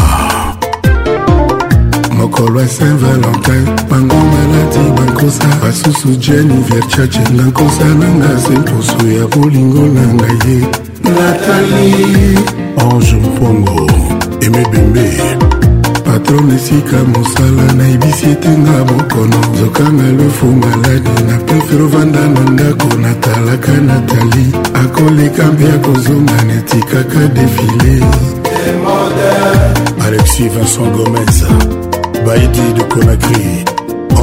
mokolo 2.17 2.61
ya 2.61 2.67
saint 2.67 2.99
valentin 2.99 3.65
bango 3.89 4.15
maladi 4.15 4.91
bankosa 4.97 5.47
basusu 5.61 6.07
jeniver 6.15 6.87
chache 6.87 7.19
na 7.19 7.43
nkosa 7.45 7.85
nanga 7.85 8.39
se 8.47 8.59
mposo 8.59 9.07
ya 9.19 9.27
bolingo 9.27 9.79
na 9.81 10.07
ngai 10.13 10.51
ye 10.51 10.59
natali 11.03 11.93
ange 12.77 13.15
mpongo 13.15 13.91
emebembe 14.41 15.17
patron 16.17 16.51
esika 16.55 16.97
mosala 17.15 17.73
nayebisi 17.73 18.25
etenga 18.33 18.83
bokono 18.89 19.37
zokanga 19.59 20.07
lufu 20.23 20.45
maladi 20.61 21.15
na 21.27 21.35
prefere 21.45 21.83
ovanda 21.83 22.19
na 22.35 22.41
ndako 22.51 22.87
natalaka 23.03 23.71
natali 23.89 24.45
akoleka 24.81 25.43
mpe 25.53 25.65
akozonga 25.75 26.41
netikaka 26.47 27.21
defile 27.35 27.95
alexi 30.07 30.43
vincent 30.53 30.89
gomez 30.95 31.37
baidi 32.25 32.65
de 32.75 32.83
conakry 32.91 33.43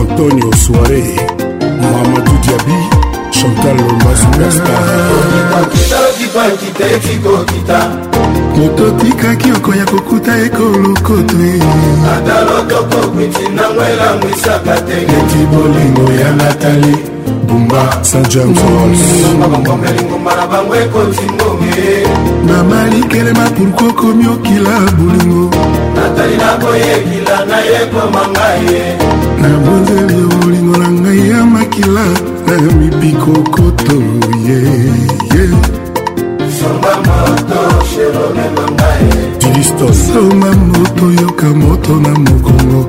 antonio 0.01 0.51
soare 0.63 1.05
mamadou 1.83 2.35
diabi 2.45 2.79
chantal 3.31 3.77
lomba 3.77 4.13
superstar 4.21 4.81
moto 8.59 8.87
otikaki 8.89 9.53
okoya 9.53 9.85
kokuta 9.85 10.37
ekolokoto 10.39 11.37
e. 11.37 11.53
ata 12.17 12.45
lotoko 12.45 13.09
kwiti 13.09 13.43
nango 13.55 13.83
elamwisaka 13.85 14.81
teleki 14.81 15.37
bolingo 15.53 16.13
ya 16.23 16.33
natali 16.35 16.97
bumba 17.47 18.05
sanjamsongomba 18.05 19.91
na 20.37 20.47
bango 20.47 20.77
ekoti 20.77 21.25
mbonge 21.35 22.07
mama 22.47 22.87
likelema 22.89 23.51
purku 23.51 23.85
okomi 23.85 24.27
okila 24.27 24.81
bolingo 24.99 25.51
natali 25.97 26.37
nakoyekila 26.37 27.37
nayekoma 27.51 28.23
ngai 28.31 28.65
ye 28.75 28.87
nabonzeli 29.43 30.15
yo 30.21 30.27
bolingo 30.41 30.77
na 30.83 30.89
ngai 31.01 31.23
ya 31.31 31.41
makila 31.55 32.05
na 32.47 32.53
mibiko 32.77 33.33
koto 33.55 33.99
ye 34.49 34.63
ye 35.39 35.45
sombama 36.61 37.34
soma 39.93 40.51
moto 40.51 41.11
yoka 41.23 41.47
moto 41.47 41.97
na 41.97 42.09
mokongo 42.09 42.89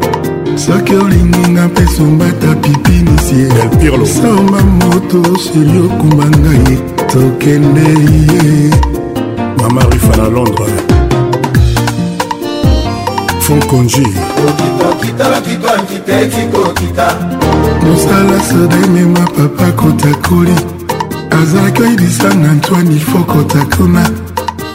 soki 0.57 0.95
olingi 0.95 1.51
nga 1.51 1.67
mpe 1.67 1.87
sombata 1.97 2.55
pipinisiesoma 2.55 4.57
eh, 4.57 4.63
moto 4.81 5.21
seli 5.39 5.79
okumba 5.85 6.25
ngai 6.25 6.77
tokende 7.11 7.81
ye 7.81 7.87
mama 9.61 9.83
rifa 9.91 10.15
na 10.17 10.27
londres 10.29 10.71
fonkonji 13.39 14.07
mosala 17.83 18.39
soda 18.49 18.75
emema 18.85 19.19
papa 19.35 19.71
kotakoli 19.71 20.55
azalaki 21.41 21.81
oyebisanga 21.81 22.51
antoine 22.51 22.93
ilfo 22.93 23.17
kotakuna 23.17 24.09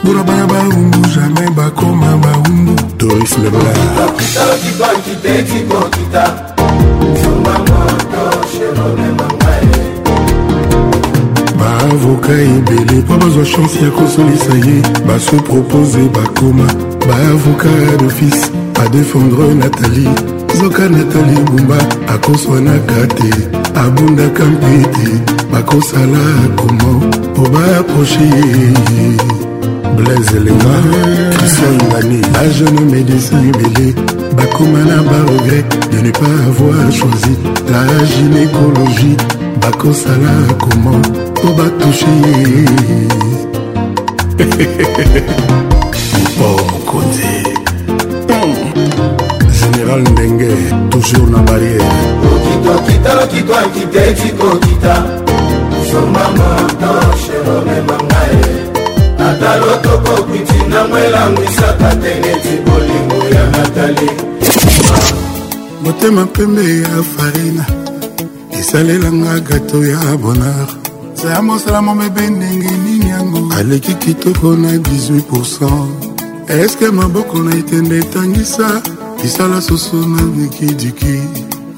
mbula 0.04 0.22
bana 0.22 0.46
bawumbu 0.46 0.98
jamai 1.14 1.50
bakoma 1.56 2.10
bawumbu 2.16 2.76
tourisme 2.98 3.50
bla 3.50 3.72
baavoka 11.60 12.32
ebele 12.42 12.98
mpo 13.00 13.14
bazwa 13.16 13.44
chanse 13.44 13.78
ya 13.84 13.90
kosolisa 13.90 14.54
ye 14.68 14.82
baso 15.08 15.36
propose 15.42 15.98
bakoma 16.14 16.66
baavoka 17.08 17.68
d'office 18.00 18.50
adefendre 18.84 19.54
natali 19.54 20.08
zoka 20.60 20.88
natali 20.88 21.36
bumba 21.46 21.78
akoswanaka 22.14 22.98
te 23.16 23.28
abundaka 23.84 24.44
mpe 24.44 24.88
te 24.94 25.08
bakosala 25.52 26.20
komo 26.58 26.90
mpo 27.04 27.42
baaproche 27.54 28.20
ye 28.20 28.74
blaise 30.04 30.38
lenga 30.46 30.76
kisiangani 31.38 32.20
agene 32.42 32.80
médecin 32.92 33.44
bakoma 34.36 34.78
na 34.88 34.96
baregret 35.10 35.68
de 35.92 35.98
ne 36.06 36.10
pas 36.20 36.36
avoir 36.48 36.84
choisi 36.92 37.32
la 37.72 37.82
gynécologie 38.12 39.16
bakosala 39.62 40.34
comment 40.64 41.02
mpo 41.34 41.48
batouche 41.58 42.14
mpo 46.28 46.48
mokonzi 46.72 47.32
hmm. 48.28 48.52
général 49.60 50.00
ndenge 50.12 50.50
toujours 50.90 51.26
na 51.30 51.38
barrière 51.38 51.94
okitokitokitokitetikokita 52.74 55.06
somamotosheromemanga 55.90 58.59
ata 59.40 59.56
lotoko 59.58 60.22
kwiti 60.22 60.54
namwelangwisaka 60.68 61.88
te 62.02 62.14
neti 62.20 62.52
bolingo 62.66 63.26
ya 63.34 63.46
natali 63.50 64.10
motema 65.84 66.26
pembe 66.26 66.80
ya 66.80 67.02
farina 67.02 67.64
esalelanga 68.50 69.40
gato 69.40 69.86
ya 69.86 70.16
bonar 70.16 70.68
saya 71.14 71.42
mosala 71.42 71.82
momebe 71.82 72.26
ndenge 72.30 72.70
nini 72.70 73.08
yango 73.10 73.52
aleki 73.54 73.94
kitoko 73.94 74.56
na 74.56 74.76
18 74.76 75.86
eske 76.48 76.90
maboko 76.90 77.38
na 77.38 77.56
etende 77.56 77.98
etangisa 77.98 78.82
bisala 79.22 79.60
soso 79.60 79.96
na 79.96 80.22
mikidiki 80.22 81.18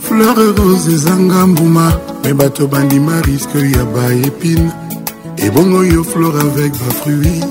fleur 0.08 0.54
rose 0.56 0.90
ezanga 0.92 1.46
mbuma 1.46 1.92
me 2.24 2.34
bato 2.34 2.66
bandima 2.66 3.22
riske 3.22 3.58
ya 3.58 3.84
baepine 3.84 4.70
ebongo 5.44 5.84
yo 5.84 6.04
flore 6.04 6.38
avec 6.40 6.72
bafruit 6.72 7.42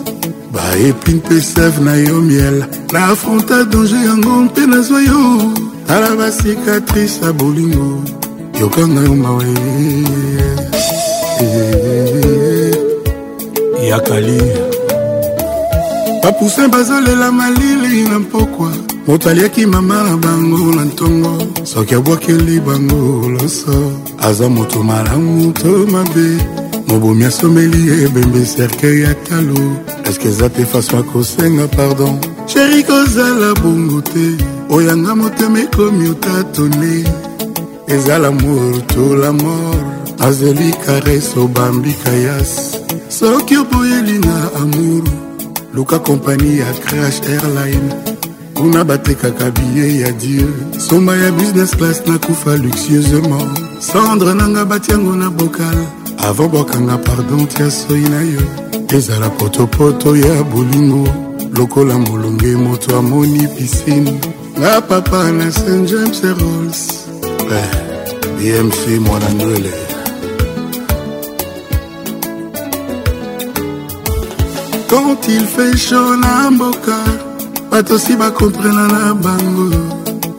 baepine 0.53 1.17
mpe 1.19 1.41
seve 1.41 1.79
na 1.83 1.95
yo 1.95 2.21
miel 2.21 2.63
na 2.93 3.07
afronta 3.11 3.63
danger 3.65 3.99
yango 4.07 4.29
mpe 4.47 4.61
nazwa 4.65 4.99
yo 5.01 5.19
tala 5.87 6.15
bacicatrice 6.15 7.25
ya 7.25 7.31
bolingo 7.33 7.99
yokanga 8.59 9.01
yo 9.01 9.15
mawe 9.15 9.45
yakali 13.89 14.37
bapoussin 16.23 16.67
bazolela 16.67 17.31
malili 17.31 18.03
na 18.03 18.19
mpokwa 18.19 18.71
moto 19.07 19.29
aliaki 19.29 19.65
mama 19.65 20.03
na 20.03 20.17
bango 20.17 20.75
na 20.75 20.85
ntongo 20.85 21.37
soki 21.63 21.95
abwakeli 21.95 22.59
bango 22.59 23.29
loso 23.29 23.75
aza 24.19 24.49
moto 24.49 24.83
malamu 24.83 25.51
to 25.53 25.67
mabe 25.87 26.60
mobomi 26.91 27.25
asomeli 27.25 28.03
ebembe 28.05 28.41
cercueil 28.55 28.99
ya 29.03 29.13
talo 29.23 29.61
eske 30.09 30.27
eza 30.27 30.49
te 30.49 30.65
faso 30.65 30.97
ya 30.97 31.03
kosenga 31.03 31.67
pardon 31.67 32.19
sheri 32.47 32.83
kozala 32.83 33.53
bongo 33.63 34.01
te 34.01 34.25
oyanga 34.75 35.15
motema 35.15 35.57
ekomi 35.63 36.09
otatone 36.11 36.93
eza 37.87 38.17
lamour 38.19 38.81
to 38.91 39.15
la 39.15 39.31
mort 39.31 39.87
azeli 40.27 40.71
karese 40.85 41.39
obambi 41.39 41.93
kayas 42.03 42.51
soki 43.09 43.55
oboyeli 43.57 44.17
na 44.19 44.35
amour 44.61 45.03
luka 45.73 45.99
kompani 45.99 46.59
ya 46.59 46.71
crash 46.85 47.21
airline 47.31 47.87
kuna 48.53 48.83
batekaka 48.83 49.51
biye 49.51 49.99
ya 49.99 50.11
dieu 50.11 50.49
somba 50.87 51.15
ya 51.17 51.31
business 51.31 51.71
class 51.75 52.01
nakufa 52.05 52.57
luxieusement 52.57 53.51
cendre 53.79 54.33
nanga 54.33 54.65
batiango 54.65 55.15
na 55.15 55.29
bokala 55.29 56.00
avant 56.23 56.49
bwakanga 56.49 56.97
pardon 57.03 57.47
tia 57.47 57.71
soi 57.71 58.01
na 58.13 58.21
yo 58.21 58.41
ezala 58.95 59.29
potopoto 59.37 60.15
ya 60.17 60.43
bolingo 60.43 61.05
lokola 61.57 61.97
molonge 62.05 62.53
moto 62.55 62.97
amoni 62.99 63.47
pisine 63.55 64.13
nga 64.59 64.81
papa 64.81 65.31
na 65.31 65.49
st 65.51 65.67
james 65.89 66.21
rolls 66.37 66.79
eh, 67.57 67.69
bmc 68.37 68.81
mwana 69.05 69.29
ndwele 69.33 69.73
quand 74.89 75.21
il 75.27 75.43
fait 75.55 75.77
chaud 75.77 76.19
na 76.21 76.51
mboka 76.51 76.97
bato 77.71 77.97
si 77.99 78.13
bakomprena 78.15 78.87
na 78.87 79.13
bango 79.13 79.69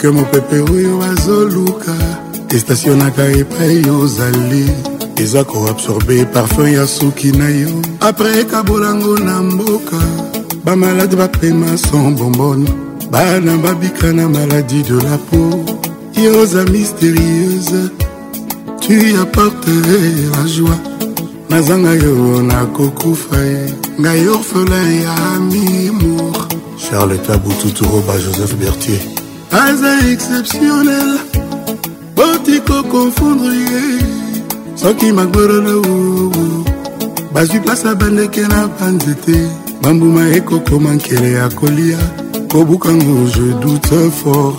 ke 0.01 0.09
mopepe 0.15 0.59
oyo 0.63 0.97
bazoluka 1.03 1.95
estasionaka 2.57 3.25
epai 3.35 3.83
ozali 3.91 4.92
eza 5.21 5.45
koabsorbe 5.45 6.25
parfum 6.33 6.67
ya 6.73 6.87
suki 6.87 7.33
na 7.33 7.49
yo 7.49 7.69
apres 8.01 8.37
ekabolango 8.39 9.19
na 9.19 9.43
mboka 9.43 9.99
bamalade 10.65 11.17
bapema 11.17 11.77
sans 11.77 12.17
bombone 12.19 12.69
bana 13.11 13.57
babika 13.59 14.13
na 14.13 14.29
maladi 14.29 14.83
de 14.83 14.95
la 14.95 15.19
peau 15.19 15.65
yoza 16.17 16.65
mystérieuse 16.65 17.91
tu 18.81 19.15
apporte 19.23 19.69
la 20.33 20.47
joie 20.47 20.81
nazanga 21.51 21.93
yo 21.95 22.43
nakokufa 22.43 23.37
ye 23.37 23.67
ngai 24.01 24.29
orphelin 24.29 25.03
ya 25.03 25.41
mimour 25.41 26.47
charles 26.79 27.23
tabututuroba 27.27 28.19
joseph 28.19 28.55
bertier 28.57 29.01
aza 29.51 30.11
exceptionnel 30.11 31.19
botiko 32.17 32.83
confondre 32.83 33.55
ye 33.71 34.22
soki 34.83 35.13
magborolo 35.13 35.83
bazwi 37.35 37.59
mpasa 37.59 37.95
bandeke 37.95 38.41
na 38.41 38.69
banzete 38.69 39.49
bambuma 39.83 40.29
ekokoma 40.37 40.95
nkele 40.95 41.33
ya 41.33 41.49
kolia 41.49 41.99
kobukango 42.49 43.27
je 43.35 43.53
doute 43.61 44.11
fort 44.11 44.59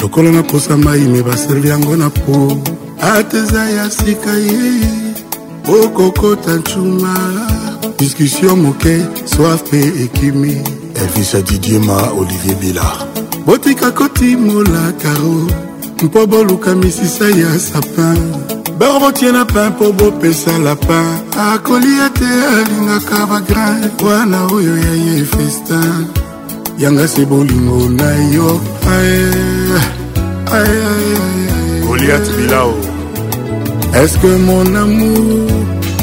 lokola 0.00 0.32
naposa 0.32 0.76
mai 0.76 1.00
me 1.08 1.22
baservi 1.22 1.68
yango 1.68 1.96
na 1.96 2.10
po 2.10 2.56
ata 3.00 3.38
eza 3.38 3.70
ya 3.70 3.90
sika 3.90 4.32
ye 4.32 4.70
okokota 5.80 6.54
ncuma 6.56 7.14
discussion 7.98 8.60
moke 8.60 8.94
soif 9.24 9.62
mpe 9.62 9.78
ekimi 10.04 10.56
elvisa 11.00 11.42
didiema 11.42 12.10
olivier 12.20 12.56
bilar 12.60 13.06
botika 13.46 13.90
kotimolakaro 13.90 15.48
mpo 16.02 16.26
boluka 16.26 16.74
misisa 16.74 17.28
ya 17.28 17.58
sapin 17.58 18.34
barobotie 18.78 19.32
na 19.32 19.44
pain 19.44 19.68
mpo 19.70 19.92
bopesa 19.92 20.58
lapin 20.58 21.18
akolia 21.54 22.08
te 22.10 22.24
alingaka 22.56 23.26
bagrin 23.26 24.06
wana 24.06 24.46
oyo 24.46 24.76
ya 24.76 24.92
ye 24.94 25.24
festin 25.24 26.06
yanga 26.78 27.08
se 27.08 27.24
bolingo 27.24 27.88
na 27.88 28.34
yo 28.34 28.60
goliath 31.86 32.30
bilao 32.36 32.74
est-ce 33.96 34.18
que 34.18 34.36
mon 34.38 34.66
amour 34.74 35.46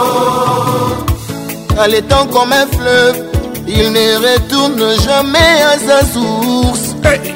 aletant 1.82 2.28
comme 2.28 2.54
un 2.54 2.68
fleuve 2.68 3.26
il 3.68 3.92
ne 3.92 4.06
retourne 4.18 4.84
jamais 5.02 5.64
à 5.74 5.74
sa 5.80 6.06
source 6.06 6.94
Eh, 7.08 7.20
eh, 7.24 7.32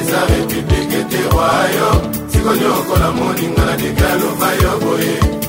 eza 0.00 0.18
républike 0.30 0.96
ete 1.04 1.22
wayo 1.36 1.90
sikonyokola 2.32 3.08
moninga 3.18 3.62
na 3.68 3.74
degaloba 3.80 4.48
yo 4.62 4.72
boye 4.82 5.47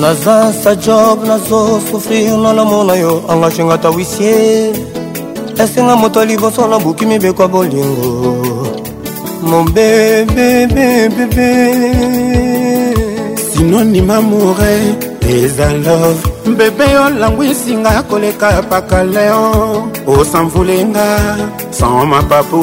naza 0.00 0.48
sa 0.62 0.72
job 0.74 1.20
nazosufrir 1.28 2.32
na 2.40 2.52
lamo 2.56 2.84
na 2.88 2.94
yo 2.96 3.20
anga 3.28 3.50
shingata 3.52 3.90
wisie 3.92 4.72
esenga 5.60 5.92
moto 5.96 6.20
liboso 6.24 6.66
nabuki 6.68 7.04
mibekwa 7.06 7.48
bolingo 7.48 8.66
mobebebebebe 9.44 11.46
sinonime 13.52 14.14
amoureux 14.14 15.09
eza 15.38 15.66
love 15.72 16.20
bebe 16.58 16.86
olangwisinga 17.04 18.02
koleka 18.10 18.50
paka 18.70 19.04
leo 19.04 19.88
osanvulenga 20.06 21.06
sans 21.70 22.04
mapapu 22.12 22.58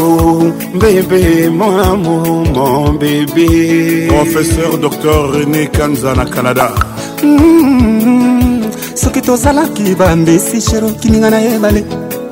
bebe 0.82 1.50
mon 1.50 1.80
amour 1.94 2.44
mon 2.56 2.94
bébé 3.02 4.08
professeur 4.10 4.72
dr 4.84 5.18
rené 5.34 5.68
kanza 5.68 6.14
na 6.14 6.26
canada 6.26 6.68
mm-hmm. 7.24 8.70
soki 8.96 9.22
tozalaki 9.22 9.96
bambisi 9.96 10.60
sheroki 10.62 11.08
ninga 11.10 11.30
na 11.30 11.40
ebale 11.40 11.82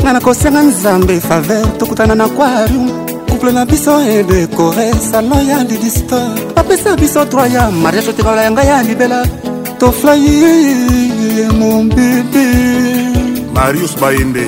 nga 0.02 0.14
nakosenga 0.14 0.62
nzambe 0.62 1.16
faver 1.28 1.64
tokutana 1.80 2.16
na 2.16 2.28
kwarium 2.28 2.90
couple 3.30 3.52
na 3.54 3.64
biso 3.66 4.00
edekore 4.02 4.92
salon 5.12 5.48
ya 5.48 5.64
lidistor 5.64 6.28
bapesa 6.56 6.92
biso 7.00 7.24
droit 7.32 7.54
ya 7.56 7.72
mariage 7.72 8.10
otekola 8.10 8.44
yanga 8.44 8.64
ya 8.64 8.84
libela 8.84 9.24
toflai 9.80 11.50
mon 11.58 11.86
bébé 11.86 12.46
marius 13.54 13.96
bayembe 14.00 14.46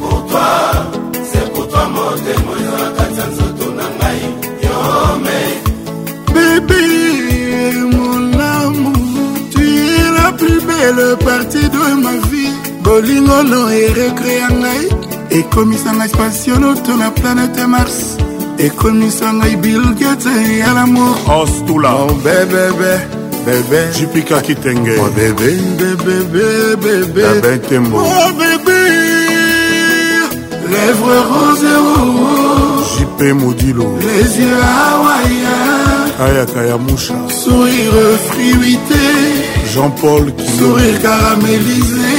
motema 0.00 2.00
oyo 2.52 2.70
na 2.78 2.84
kati 2.96 3.14
ya 3.20 3.26
nzoto 3.32 3.66
na 3.78 3.86
ngai 3.98 4.20
yome 4.66 5.38
bebe 6.34 6.80
molamu 7.96 8.92
tu 9.52 9.62
es 9.62 9.76
la 10.16 10.26
plus 10.38 10.60
belle 10.70 11.06
partie 11.24 11.68
de 11.68 11.68
ma 12.04 12.12
vie 12.30 12.52
bolingo 12.84 13.38
no 13.50 13.60
erekrea 13.84 14.48
ngai 14.60 14.82
ekomisa 15.38 15.90
ngai 15.96 16.08
spasioloto 16.14 16.92
na 17.00 17.08
planete 17.18 17.64
mars 17.72 17.98
ekomisa 18.66 19.28
ngai 19.38 19.54
bilgete 19.62 20.34
ya 20.60 20.70
lamour 20.76 21.14
ostula 21.40 21.90
obebebe 22.06 22.94
oh, 23.12 23.24
bébé 23.46 23.78
jipika 23.98 24.40
kitenge 24.46 24.96
oh, 25.00 25.08
bébé 25.18 25.50
bébé 25.78 26.16
bébé 26.84 27.22
labin 27.22 27.58
tembo 27.68 27.98
oh, 28.00 28.28
bébé 28.42 28.80
lèvres 30.72 31.22
rose 31.30 31.72
rouge 31.86 32.90
jipé 32.98 33.28
modilo 33.40 33.86
les 34.06 34.30
yeux 34.42 34.60
hawaïens 34.60 36.32
ayaka 36.32 36.60
ya 36.68 36.76
moucha 36.86 37.14
sourire 37.42 38.04
fruité 38.28 39.06
jean-paul 39.74 40.24
sourire 40.58 41.00
caramélisé 41.02 42.14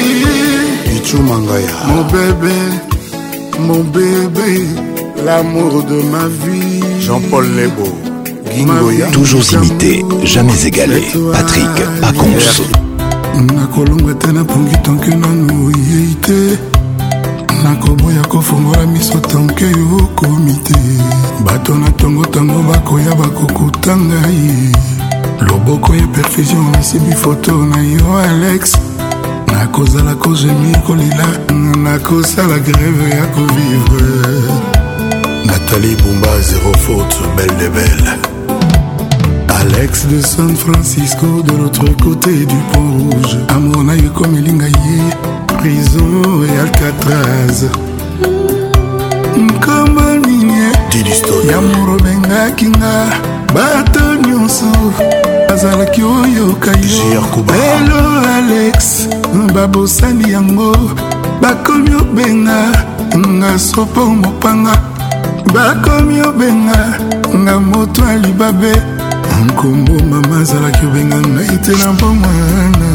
ichumangaya 0.96 1.76
mon 1.90 2.04
bébé 2.16 2.58
mon 3.68 3.84
bébé 3.96 4.52
l'amour 5.26 5.74
de 5.92 5.98
ma 6.14 6.26
vie 6.44 6.80
Jean-Paul 7.08 7.46
Lebo 7.56 7.90
toujours 9.12 9.42
imité 9.54 10.04
jamais 10.24 10.64
égalé 10.66 11.02
patrik 11.32 11.66
pacons 12.02 12.64
nakolongwa 13.56 14.14
te 14.16 14.32
napongi 14.32 14.78
tonke 14.84 15.10
nanu 15.10 15.66
oyei 15.68 16.16
te 16.22 16.58
nakoboya 17.64 18.22
kofongola 18.28 18.86
miso 18.86 19.18
tonke 19.20 19.66
okomi 20.02 20.56
te 20.64 20.74
bato 21.46 21.76
na 21.76 21.90
tongo 21.92 22.22
ntango 22.26 22.62
bakoya 22.64 23.14
bakokuta 23.16 23.96
ngai 23.96 24.72
loboko 25.48 25.94
ya 25.96 26.08
perfusion 26.08 26.74
esimbi 26.80 27.12
foto 27.16 27.52
na 27.64 27.78
yo 27.84 28.18
alex 28.30 28.74
nakozala 29.52 30.16
kogemir 30.16 30.82
kolila 30.88 31.26
nakosala 31.84 32.58
greve 32.60 33.10
ya 33.12 33.26
kovivre 33.28 34.04
natali 35.46 35.96
bumba 36.02 36.42
zero 36.42 36.74
faute 36.88 37.22
belle 37.36 37.54
de 37.60 37.70
belle 37.70 38.27
alex 39.68 40.08
de 40.08 40.22
san 40.22 40.56
francisco 40.56 41.28
de 41.44 41.52
l'autre 41.58 41.84
côté 42.04 42.32
du 42.32 42.56
pont 42.72 42.92
rouge 43.10 43.36
amour 43.50 43.84
na 43.84 43.96
yo 43.96 44.06
ekomeli 44.12 44.54
ngai 44.54 44.72
ye 44.86 45.00
prison 45.60 46.14
e 46.48 46.52
alcatraz 46.64 47.60
nkombo 49.46 50.06
nini 50.28 50.60
yamour 51.52 51.90
obengaki 51.96 52.68
nga 52.70 52.94
bato 53.56 54.04
nyonso 54.28 54.72
azalaki 55.54 56.02
oyoka 56.04 56.72
yo 56.82 57.22
lelo 57.52 58.02
alex 58.38 58.78
babosani 59.56 60.32
yango 60.36 60.72
bakomi 61.42 61.92
obenga 62.04 62.60
nga 63.20 63.52
sopo 63.60 64.02
mopanga 64.22 64.74
bakomi 65.56 66.22
obenga 66.30 66.82
nga 67.40 67.60
moto 67.60 68.02
ya 68.10 68.16
libabe 68.24 68.76
nkombo 69.44 69.94
mama 70.10 70.38
azalaki 70.42 70.86
obenga 70.86 71.18
ngai 71.34 71.56
te 71.64 71.72
na 71.84 71.88
mpo 71.94 72.06
mwana 72.06 72.90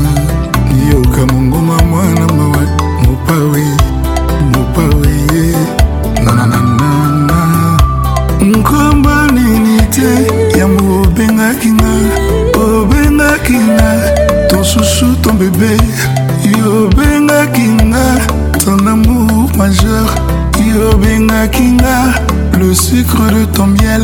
yoka 0.90 1.20
mongoma 1.32 1.76
mwana 1.90 2.24
mawa 2.36 2.62
mopawe 3.06 3.64
mopawe 4.52 5.12
ye 5.34 5.46
nananana 6.24 7.36
nkombo 8.50 9.10
nini 9.34 9.76
te 9.94 10.10
yango 10.60 10.88
obengaki 11.02 11.70
nga 11.76 11.92
obengaki 12.66 13.52
nga 13.68 13.90
tosusu 14.50 15.06
ton 15.22 15.32
bebe 15.40 15.72
yobengaki 16.58 17.62
nga 17.86 18.04
ton 18.64 18.82
amour 18.94 19.48
majeur 19.58 20.06
yobengaki 20.78 21.62
nga 21.78 21.96
le 22.60 22.74
sucre 22.74 23.30
de 23.34 23.44
ton 23.56 23.66
miel 23.66 24.02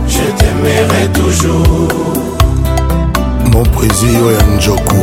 je 0.08 0.24
t'aimerai 0.38 1.08
toujours 1.14 2.23
moprezi 3.54 4.06
oyo 4.16 4.32
ya 4.32 4.46
njoku 4.58 5.02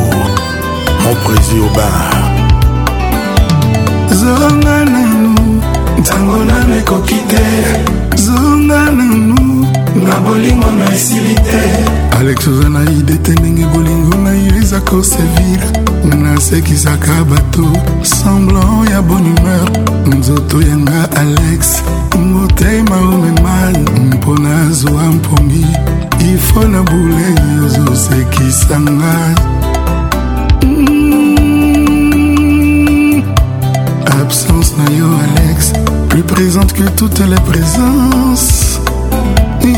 moprezi 1.05 1.57
obar 1.67 2.31
zonga 4.21 4.85
nanu 4.85 5.35
ntango 5.99 6.37
nanu 6.45 6.75
ekoki 6.79 7.19
te 7.31 7.45
zonga 8.25 8.81
nanu 8.99 9.67
na 10.07 10.15
bolingo 10.25 10.71
na 10.79 10.95
esili 10.95 11.35
te 11.35 11.63
alex 12.19 12.47
oza 12.47 12.69
na 12.69 12.83
ide 12.99 13.17
te 13.17 13.33
ndenge 13.33 13.67
bolingo 13.75 14.17
na 14.19 14.31
yo 14.31 14.57
eza 14.63 14.81
kosevir 14.81 15.61
nasekisaka 16.23 17.25
bato 17.25 17.67
semblant 18.03 18.91
ya 18.91 19.03
bonne 19.03 19.31
humeur 19.37 19.71
nzoto 20.19 20.61
yanga 20.61 21.09
alex 21.21 21.83
motema 22.33 22.97
omemal 22.97 23.77
mpo 24.15 24.39
nazwa 24.39 25.03
mpongi 25.17 25.67
ifo 26.29 26.61
na 26.73 26.83
bulei 26.83 27.35
ozosekisa 27.65 28.77
ngai 28.99 29.35
mm. 30.63 33.25
absence 34.23 34.71
na 34.79 34.85
yo 34.99 35.09
alex 35.25 35.59
plus 36.09 36.23
présente 36.31 36.73
que 36.75 36.83
toutes 36.99 37.25
les 37.33 37.41
présences 37.49 38.81
mm. 39.65 39.71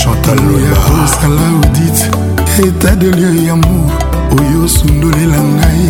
chantaloya 0.00 0.72
kosala 0.86 1.46
audite 1.56 2.02
état 2.66 2.94
de 3.00 3.08
lieu 3.18 3.34
ya 3.48 3.54
mour 3.56 3.90
oyo 4.36 4.58
osundolela 4.64 5.40
ngai 5.56 5.84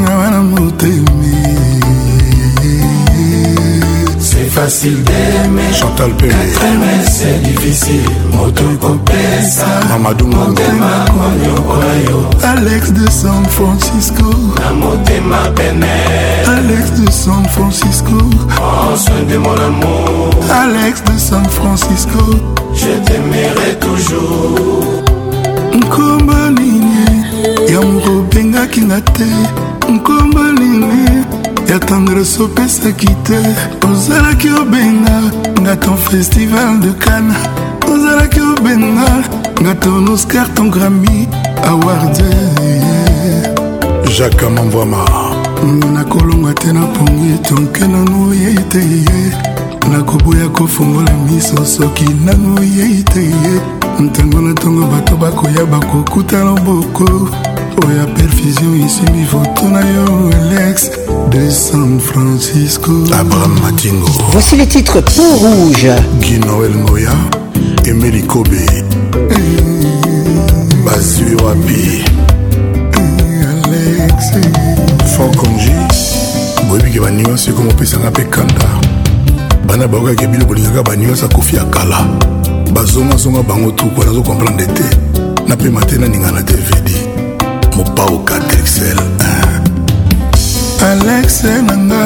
ngawa 0.00 0.26
na 0.34 0.40
motemi 0.42 1.40
facile 4.50 5.02
d'aimer 5.04 5.72
Chantal 5.72 6.10
Pelé 6.16 6.30
Kateme 6.30 6.90
c'est 7.04 7.40
difficile 7.42 8.00
moto 8.32 8.64
kopesa 8.80 9.66
Mamadou 9.88 10.26
Mongoma 10.26 10.92
monyoko 11.18 11.76
na 11.78 11.94
yo 12.10 12.26
Alex 12.44 12.92
de 12.92 13.08
San 13.10 13.44
Francisco 13.48 14.24
na 14.64 14.72
motema 14.74 15.38
pene 15.54 15.94
Alex 16.46 16.90
de 17.00 17.10
San 17.12 17.44
Francisco 17.48 18.18
Prends 18.48 18.96
soin 18.96 19.22
de 19.28 19.36
mon 19.38 19.54
amour 19.54 20.30
Alex 20.50 21.02
de 21.04 21.18
San 21.18 21.44
Francisco 21.48 22.24
Je 22.74 22.90
t'aimerai 23.06 23.70
toujours 23.80 25.04
nkomba 25.72 26.50
nini 26.50 27.70
ya 27.72 27.80
moko 27.80 28.18
opengaki 28.18 28.80
nga 28.80 29.00
te 29.14 29.26
nkomba 29.88 30.42
nini 30.58 31.49
ya 31.70 31.78
tendrese 31.78 32.42
opesaki 32.42 33.06
te 33.24 33.38
ozalaki 33.88 34.48
obenga 34.60 35.20
nga 35.60 35.76
ton 35.76 35.96
festival 35.96 36.80
de 36.82 36.90
cane 37.04 37.34
ozalaki 37.92 38.40
obenga 38.40 39.06
nga 39.62 39.74
ton 39.74 40.08
oscar 40.12 40.48
ton 40.54 40.64
grami 40.70 41.28
award 41.70 42.18
jacques 44.16 44.44
amamvwama 44.46 45.04
nakolonga 45.94 46.52
te 46.54 46.72
napongi 46.72 47.38
tonke 47.48 47.86
nano 47.86 48.34
yei 48.34 48.60
te 48.72 48.78
ye 48.78 49.22
nakoboya 49.92 50.48
kofungola 50.48 51.12
miso 51.26 51.64
soki 51.64 52.06
nano 52.26 52.54
yei 52.76 53.04
te 53.12 53.22
ye 53.22 53.52
ntango 54.04 54.40
na 54.40 54.50
ntongo 54.52 54.84
bato 54.92 55.16
bakoya 55.16 55.64
bakokuta 55.72 56.44
loboko 56.44 57.30
oya 57.86 58.06
perfusion 58.14 58.80
esimbi 58.82 59.24
foto 59.24 59.68
na 59.68 59.80
yo 59.94 60.04
alex 60.40 60.90
de 61.30 61.50
san 61.50 62.00
francisco 62.00 62.90
abraham 63.18 63.58
matingo 63.62 64.06
voici 64.32 64.56
les 64.56 64.66
titres 64.66 65.00
peau 65.00 65.36
rouge 65.38 65.92
guinoel 66.20 66.74
ngoya 66.76 67.12
emeli 67.84 68.22
kobe 68.22 68.64
bazwi 70.84 71.34
wapi 71.44 72.04
alex 73.52 74.16
forkongi 75.16 75.72
boyebiki 76.68 77.00
baninga 77.00 77.36
siko 77.38 77.62
mopesanga 77.62 78.10
mpe 78.10 78.24
kanda 78.24 78.66
bana 79.66 79.86
bayokaki 79.88 80.26
biloko 80.26 80.54
lingaka 80.54 80.82
baninga 80.82 81.06
nyonso 81.10 81.26
akofi 81.26 81.56
ya 81.56 81.64
kala 81.64 82.06
bazongazonga 82.72 83.42
bango 83.42 83.70
tukwa 83.70 84.04
nazokomprendre 84.04 84.66
te 84.66 84.84
na 85.48 85.56
pema 85.56 85.80
te 85.84 85.96
naningana 85.98 86.42
te 86.42 86.54
vedi 86.54 87.09
mopauka 87.76 88.34
grixel 88.50 88.98
alex 90.82 91.44
nanga 91.68 92.02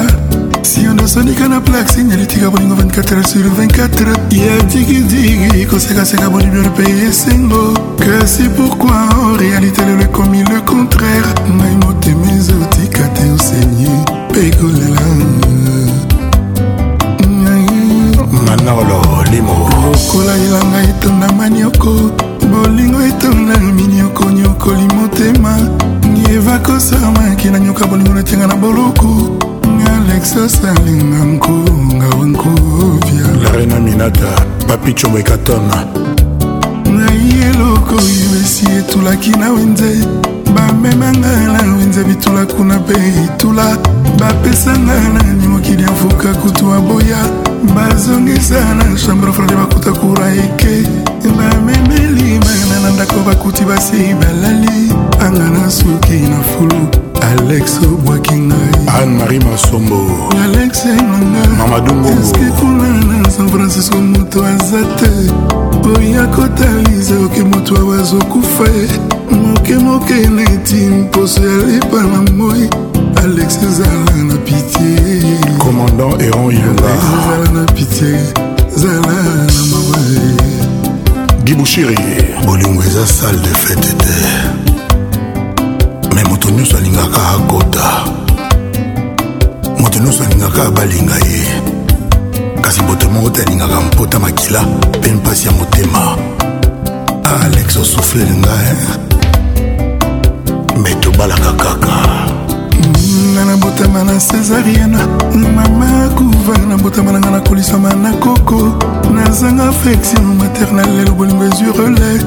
siondosonika 0.69 1.47
na 1.47 1.61
plaxi 1.61 2.03
nyalitika 2.03 2.49
bolingo 2.49 2.75
24 2.75 3.25
sur 3.27 3.45
24 3.45 4.15
ya 4.37 4.63
digidigi 4.63 5.65
kosekaseka 5.65 6.29
bolibio 6.29 6.61
mpe 6.61 6.83
esengo 7.09 7.73
kasi 7.99 8.43
pourkui 8.43 8.91
en 9.23 9.37
réalité 9.37 9.81
lelo 9.85 10.01
ekomi 10.03 10.43
le 10.43 10.59
contraire 10.61 11.29
ngai 11.57 11.75
motema 11.85 12.31
ezotika 12.37 13.03
te 13.15 13.23
osenye 13.35 13.89
mpe 14.29 14.51
kolela 14.57 15.05
nanaolo 18.45 19.01
limo 19.31 19.57
lokola 19.83 20.33
elanga 20.45 20.79
etonda 20.89 21.27
manioko 21.31 21.91
bolingo 22.55 23.01
etonga 23.01 23.57
miniokonyokoli 23.75 24.87
motema 24.95 25.57
nieva 26.13 26.57
kosamaki 26.59 27.49
nanyoka 27.49 27.85
bolingo 27.87 28.13
natianga 28.13 28.47
na 28.47 28.55
boloko 28.55 29.11
alexosalinga 29.95 31.25
nkonga 31.25 32.07
wankobia 32.19 33.27
larena 33.43 33.79
minata 33.79 34.45
bapichomo 34.67 35.17
ekatona 35.19 35.85
ngai 36.89 37.35
eloko 37.49 37.95
oyo 37.95 38.31
esi 38.43 38.65
etulaki 38.79 39.29
na 39.29 39.51
wenze 39.51 40.07
bamemanga 40.55 41.29
na 41.53 41.75
wenze 41.77 42.03
bitula 42.03 42.45
kuna 42.45 42.79
mpe 42.79 42.93
etula 43.23 43.77
bapesanga 44.19 44.99
nani 45.13 45.47
mokili 45.47 45.83
ya 45.83 45.91
mfuka 45.91 46.33
kutu 46.33 46.73
aboya 46.73 47.17
bazongisa 47.75 48.75
na 48.75 48.95
chambre 48.95 49.31
frade 49.33 49.55
bakuta 49.55 49.91
kura 49.91 50.33
eke 50.35 50.85
bamemeli 51.31 52.39
bana 52.39 52.79
na 52.81 52.89
ndako 52.89 53.15
bakuti 53.25 53.65
basi 53.65 54.13
balali 54.21 54.93
anga 55.25 55.49
na 55.57 55.71
suki 55.71 56.17
na 56.31 56.39
fulu 56.49 56.87
alex 57.29 57.71
obwaki 57.93 58.35
ngai 58.47 58.73
anne-marie 58.99 59.39
masombo 59.39 59.97
alex 60.43 60.75
nangaeske 60.85 62.45
kuna 62.59 62.83
na 63.07 63.29
san 63.29 63.49
francisco 63.49 63.97
moto 63.97 64.39
aza 64.53 64.81
te 64.99 65.11
oya 65.95 66.25
kotalisa 66.35 67.15
oke 67.25 67.41
moto 67.51 67.73
awa 67.81 67.99
azokufa 67.99 68.65
mokemoke 69.31 70.17
neti 70.35 70.75
mposo 70.95 71.41
ya 71.49 71.57
lepa 71.67 72.01
na 72.11 72.19
moi 72.37 72.63
alex 73.23 73.51
ezala 73.69 74.23
na 74.27 74.35
pitie 74.35 75.39
commandant 75.57 76.21
eron 76.21 76.51
yanga 76.55 76.89
ezala 76.95 77.51
na 77.55 77.65
pitie 77.71 78.19
zala 78.75 79.11
na 79.11 79.63
mama 79.71 79.84
dibushiri 81.45 81.95
bolingo 82.45 82.81
eza 82.83 83.05
salle 83.05 83.39
de 83.39 83.49
fete 83.61 83.89
te 84.03 84.15
me 86.15 86.23
moto 86.23 86.49
nyonso 86.49 86.77
alingaka 86.77 87.21
akota 87.35 87.85
moto 89.79 89.99
nyonso 89.99 90.23
alingaka 90.23 90.71
balinga 90.71 91.17
ye 91.29 91.45
kasi 92.63 92.81
moto 92.81 93.09
moko 93.11 93.29
te 93.29 93.41
alingaka 93.43 93.81
mpota 93.81 94.19
makila 94.19 94.61
mpe 94.97 95.11
mpasi 95.11 95.47
ya 95.47 95.51
motema 95.51 96.17
ah, 97.23 97.45
alex 97.45 97.77
osufleli 97.77 98.37
ngai 98.37 98.75
me 100.81 100.95
tobalaka 100.95 101.51
kaka 101.53 102.24
na 103.35 103.45
nabotama 103.45 104.03
na 104.03 104.19
césarienne 104.19 104.97
mama 105.55 106.09
kuva 106.17 106.57
nabotama 106.67 107.11
na 107.11 107.19
nga 107.19 107.31
na 107.31 107.39
kolisama 107.39 107.93
na 107.93 108.11
koko 108.13 108.59
nazanga 109.13 109.63
affection 109.69 110.25
maternel 110.37 110.89
lelo 110.97 111.11
bolingo 111.15 111.43
ezwi 111.43 111.67
relai 111.77 112.19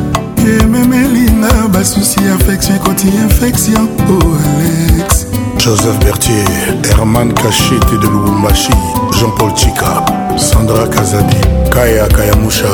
ememelinga 0.53 1.53
basusi 1.73 2.21
affection 2.37 2.77
ekoti 2.77 3.07
infection 3.09 3.89
o 4.09 4.13
oh, 4.13 4.39
alex 4.49 5.27
joseph 5.59 5.99
bertier 6.05 6.79
herman 6.97 7.33
kachete 7.35 7.97
de 8.01 8.07
lubumbashi 8.07 8.73
jean-paul 9.19 9.55
chika 9.55 10.03
sandra 10.39 10.87
kazadi 10.87 11.43
kaya 11.73 12.09
kayamusha 12.17 12.69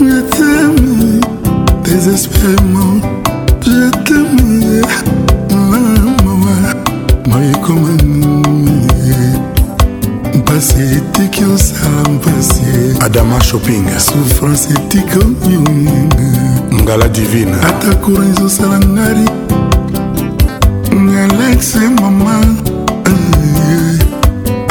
je 0.00 0.20
t'aime 0.30 1.20
désespérément 1.84 2.96
je 3.66 3.90
t'aime 4.04 5.21
mayekomanu 7.32 8.42
mpasi 10.34 10.78
etiki 10.82 11.44
osa 11.44 11.86
mpasi 12.14 12.62
adama 13.04 13.42
shopping 13.44 13.84
souffrance 13.98 14.72
etiki 14.74 15.18
oninga 15.18 16.82
ngala 16.82 17.08
divine 17.08 17.52
ata 17.68 17.94
koura 17.94 18.26
ezosala 18.28 18.78
ngari 18.78 19.24
alexe 21.24 21.78
mama 21.78 22.40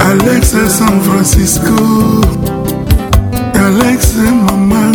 alexe 0.10 0.70
san 0.70 1.02
francisco 1.02 1.76
alexe 3.66 4.22
mama 4.46 4.92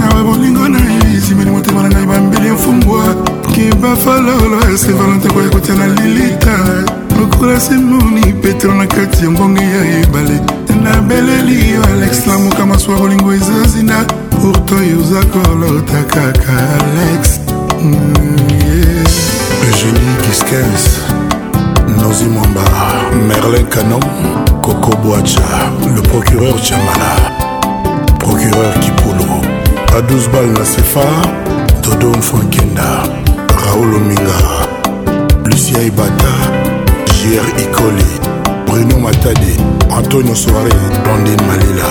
nawe 0.00 0.22
bolingo 0.24 0.68
na 0.68 0.78
esimeli 1.16 1.50
motema 1.50 1.82
na 1.82 1.88
ngai 1.88 2.06
bambeli 2.06 2.48
efumbwa 2.48 3.17
soki 3.64 3.74
bafalolo 3.82 4.56
esevalante 4.74 5.28
koyakotya 5.28 5.74
na 5.74 5.86
lilita 5.86 6.58
lokola 7.20 7.60
simoni 7.60 8.32
petro 8.42 8.74
na 8.74 8.86
kati 8.86 9.24
ya 9.24 9.30
mbonge 9.30 9.60
ya 9.60 10.00
ebale 10.02 10.40
na 10.82 11.00
beleli 11.00 11.70
yo 11.70 11.84
alex 11.86 12.26
lamoka 12.26 12.66
masuwa 12.66 12.98
bolingo 12.98 13.32
ezazina 13.32 14.04
pourto 14.42 14.74
yoza 14.74 15.24
kolota 15.26 16.02
kaka 16.02 16.52
alex 16.52 17.40
mm, 17.82 18.14
eugénie 19.64 20.16
kiskens 20.28 20.88
nozi 22.02 22.24
mwamba 22.24 22.60
merlin 23.28 23.66
canon 23.66 24.02
coco 24.60 24.96
boacha 24.96 25.70
le 25.96 26.02
procureur 26.02 26.60
chamala 26.62 27.14
procureur 28.18 28.80
kipolo 28.80 29.42
a 29.98 30.00
12 30.00 30.28
balles 30.32 30.58
na 30.58 30.64
sefa 30.66 31.04
dodon 31.82 32.22
frankenda 32.22 33.08
raolo 33.68 33.98
minga 33.98 34.38
lucia 35.44 35.78
ebata 35.82 36.32
jr 37.16 37.46
ikoli 37.62 38.06
bruno 38.66 38.96
matade 39.04 39.56
antonio 39.96 40.34
soare 40.34 40.72
blondin 41.04 41.40
malela 41.48 41.90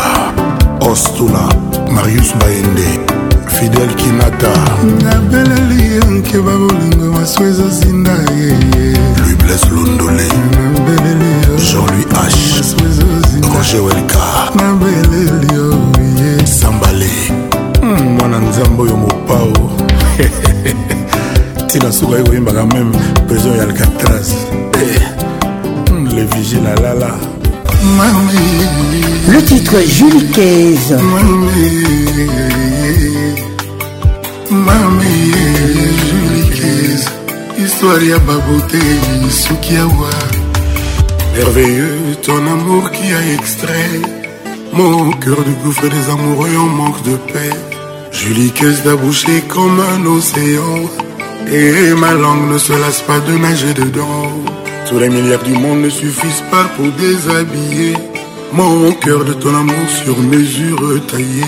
ostula 0.90 1.44
marius 1.96 2.32
baende 2.40 2.88
fidel 3.56 3.92
kinata 4.00 4.52
nabeleli 5.06 5.80
ye 5.94 6.00
nkeba 6.16 6.54
bolingo 6.62 7.06
maso 7.16 7.40
ezozinda 7.50 8.12
yeye 8.38 8.94
louis 9.20 9.36
bles 9.42 9.64
londole 9.76 10.28
nabeleli 10.58 11.30
yo 11.48 11.56
jean-louis 11.58 12.76
h 13.42 13.56
roger 13.58 13.82
welka 13.88 14.24
nabeleli 14.60 15.48
yo 15.58 15.68
ye 16.24 16.30
sambale 16.58 17.10
hmm, 17.82 18.02
mwana 18.16 18.38
nzambe 18.40 18.82
oyo 18.84 18.98
mopao 19.04 19.52
ntina 21.68 21.92
suka 21.92 22.18
ye 22.20 22.24
même 22.32 22.68
même 22.76 22.92
prison 23.28 23.54
ya 23.56 23.64
alcatraz 23.64 24.30
eh, 24.84 25.02
hmm, 25.92 26.08
le 26.16 26.24
la 26.84 26.94
la. 27.02 27.14
Le 29.34 29.40
titre 29.44 29.76
Julie 29.96 30.28
15. 30.32 31.00
Mami 34.52 35.16
Julie 36.10 36.50
15. 36.50 37.06
Histoire 37.66 38.02
ya 38.04 38.18
baboté, 38.20 38.82
Sukiawa. 39.30 40.12
Merveilleux 41.36 41.98
ton 42.26 42.38
amour 42.48 42.90
qui 42.92 43.08
a 43.20 43.22
extrait 43.38 44.00
mon 44.72 45.12
cœur 45.24 45.40
du 45.44 45.52
gouffre 45.64 45.88
des 45.96 46.06
amoureux 46.16 46.56
en 46.66 46.70
manque 46.82 47.04
de 47.04 47.16
paix. 47.34 47.52
Julie 48.14 48.52
Caisse 48.52 48.84
d'aboucher 48.84 49.44
comme 49.50 49.82
un 49.94 50.06
océan. 50.06 50.88
Et 51.50 51.94
ma 51.96 52.14
langue 52.14 52.52
ne 52.52 52.58
se 52.58 52.74
lasse 52.74 53.02
pas 53.04 53.22
de 53.22 53.32
nager 53.38 53.74
dedans. 53.74 54.28
Tous 54.90 55.00
les 55.00 55.08
milliards 55.08 55.42
du 55.44 55.54
monde 55.54 55.82
ne 55.82 55.90
suffisent 55.90 56.44
pas 56.52 56.66
pour 56.76 56.88
déshabiller 56.92 57.94
mon 58.52 58.92
cœur 58.94 59.24
de 59.24 59.32
ton 59.32 59.56
amour 59.56 59.88
sur 60.04 60.18
mesure 60.20 60.82
taillée. 61.08 61.44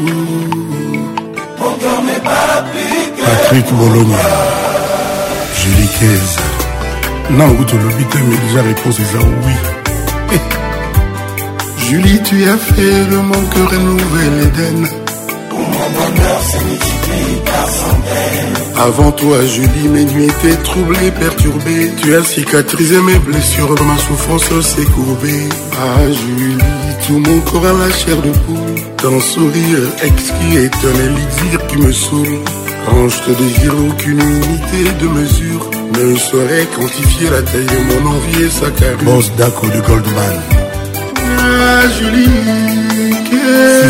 Mon 1.60 1.72
cœur 1.72 2.02
n'est 2.06 3.24
Patrick 3.24 3.66
Bologna. 3.74 4.16
Julie 5.56 5.88
Non, 7.36 7.48
vous 7.48 7.64
te 7.64 7.74
l'obitez, 7.74 8.18
mais 8.30 8.36
déjà 8.48 8.62
réponse 8.62 9.00
est 9.00 9.16
oui. 9.18 9.77
Julie, 11.88 12.20
tu 12.22 12.44
as 12.44 12.58
fait 12.58 13.06
de 13.10 13.16
mon 13.16 13.42
cœur 13.48 13.72
un 13.72 13.78
nouvel 13.82 14.42
Éden. 14.42 14.86
Pour 15.48 15.58
mon 15.58 15.66
bonheur 15.88 16.40
s'est 16.42 17.38
par 18.74 18.84
Avant 18.88 19.10
toi, 19.12 19.42
Julie, 19.46 19.88
mes 19.88 20.04
nuits 20.04 20.24
étaient 20.26 20.62
troublées, 20.64 21.10
perturbées. 21.18 21.90
Tu 22.02 22.14
as 22.14 22.22
cicatrisé 22.24 23.00
mes 23.00 23.18
blessures, 23.20 23.70
ma 23.86 23.96
souffrance 23.96 24.44
s'est 24.68 24.84
courbée. 24.84 25.48
Ah, 25.72 26.02
Julie, 26.12 26.58
tout 27.06 27.18
mon 27.20 27.40
corps 27.40 27.64
a 27.66 27.72
la 27.72 27.90
chair 27.94 28.16
de 28.20 28.32
poule. 28.32 28.86
Ton 28.98 29.18
sourire 29.20 29.78
exquis 30.02 30.56
est 30.58 30.74
un 30.74 31.04
élixir 31.06 31.66
qui 31.68 31.76
me 31.78 31.90
saoule. 31.92 32.38
Quand 32.84 33.08
je 33.08 33.18
te 33.22 33.30
désire, 33.30 33.74
aucune 33.88 34.20
unité 34.20 34.92
de 35.00 35.08
mesure 35.08 35.70
ne 35.98 36.16
saurait 36.18 36.68
quantifier 36.76 37.30
la 37.30 37.40
taille 37.40 37.64
de 37.64 38.02
mon 38.02 38.10
envie 38.10 38.42
et 38.42 38.50
sa 38.50 38.70
carrure. 38.72 39.30
d'un 39.38 39.48
de 39.74 39.86
Goldman. 39.86 40.42
Julie 41.96 43.14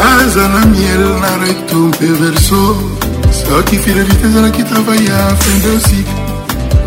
azala 0.00 0.64
miel 0.66 1.02
na 1.20 1.30
recto 1.44 1.76
mpe 1.90 2.06
verso 2.20 2.58
soki 3.46 3.78
fidelité 3.78 4.26
ezalaki 4.26 4.62
travail 4.64 5.04
ya 5.06 5.18
fendosik 5.42 6.06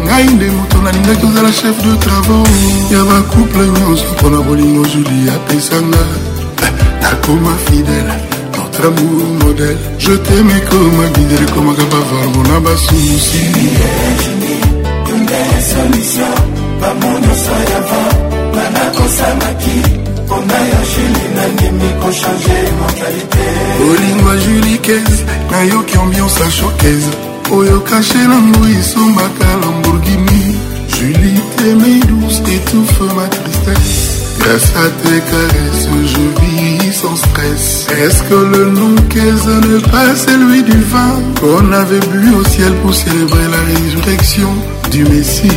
ngai 0.06 0.28
nde 0.36 0.48
moto 0.56 0.78
nalingaki 0.84 1.26
ozala 1.26 1.52
chef 1.60 1.78
de 1.86 1.94
travau 2.06 2.44
ya 2.92 3.00
bacouple 3.10 3.64
nyonso 3.76 4.06
mpona 4.14 4.38
bolingo 4.48 4.84
judi 4.92 5.18
apesanga 5.36 6.04
eh, 6.64 6.72
nakoma 7.02 7.54
fidele 7.66 8.14
notre 8.56 8.86
amour 8.88 9.28
modele 9.44 9.78
je 10.00 10.14
teme 10.28 10.56
koma 10.70 11.06
guide 11.16 11.36
ekomaka 11.46 11.84
bavargo 11.92 12.40
na 12.52 12.60
basusi 12.60 13.44
Solution, 15.68 16.36
pas 16.80 16.94
mon 17.02 17.22
osa 17.34 17.58
yava, 17.72 18.02
manakosangaki 18.56 20.07
olingo 23.80 24.36
julikese 24.46 25.26
nayoki 25.52 25.98
ambiance 25.98 26.44
ya 26.44 26.52
shokese 26.52 27.10
oyo 27.56 27.80
kashelango 27.82 28.68
esombaka 28.80 29.46
lamborghini 29.62 30.56
julie 31.00 31.42
temedus 31.56 32.40
étouffe 32.56 33.14
ma 33.16 33.28
tristesse 33.30 34.08
Grâce 34.40 34.70
à 34.78 34.88
tes 35.02 35.20
caresses, 35.30 35.88
je 36.06 36.42
vis 36.42 36.94
sans 36.94 37.18
stress. 37.18 37.88
Est-ce 37.92 38.22
que 38.30 38.36
le 38.36 38.70
nom 38.70 38.96
qu'est-ce 39.10 39.50
n'est 39.68 39.82
pas 39.92 40.16
celui 40.16 40.64
du 40.64 40.78
vin 40.90 41.16
qu'on 41.42 41.70
avait 41.74 42.00
bu 42.00 42.34
au 42.34 42.46
ciel 42.46 42.72
pour 42.82 42.94
célébrer 42.96 43.44
la 43.52 43.62
résurrection 43.74 44.50
du 44.92 45.04
Messie 45.06 45.48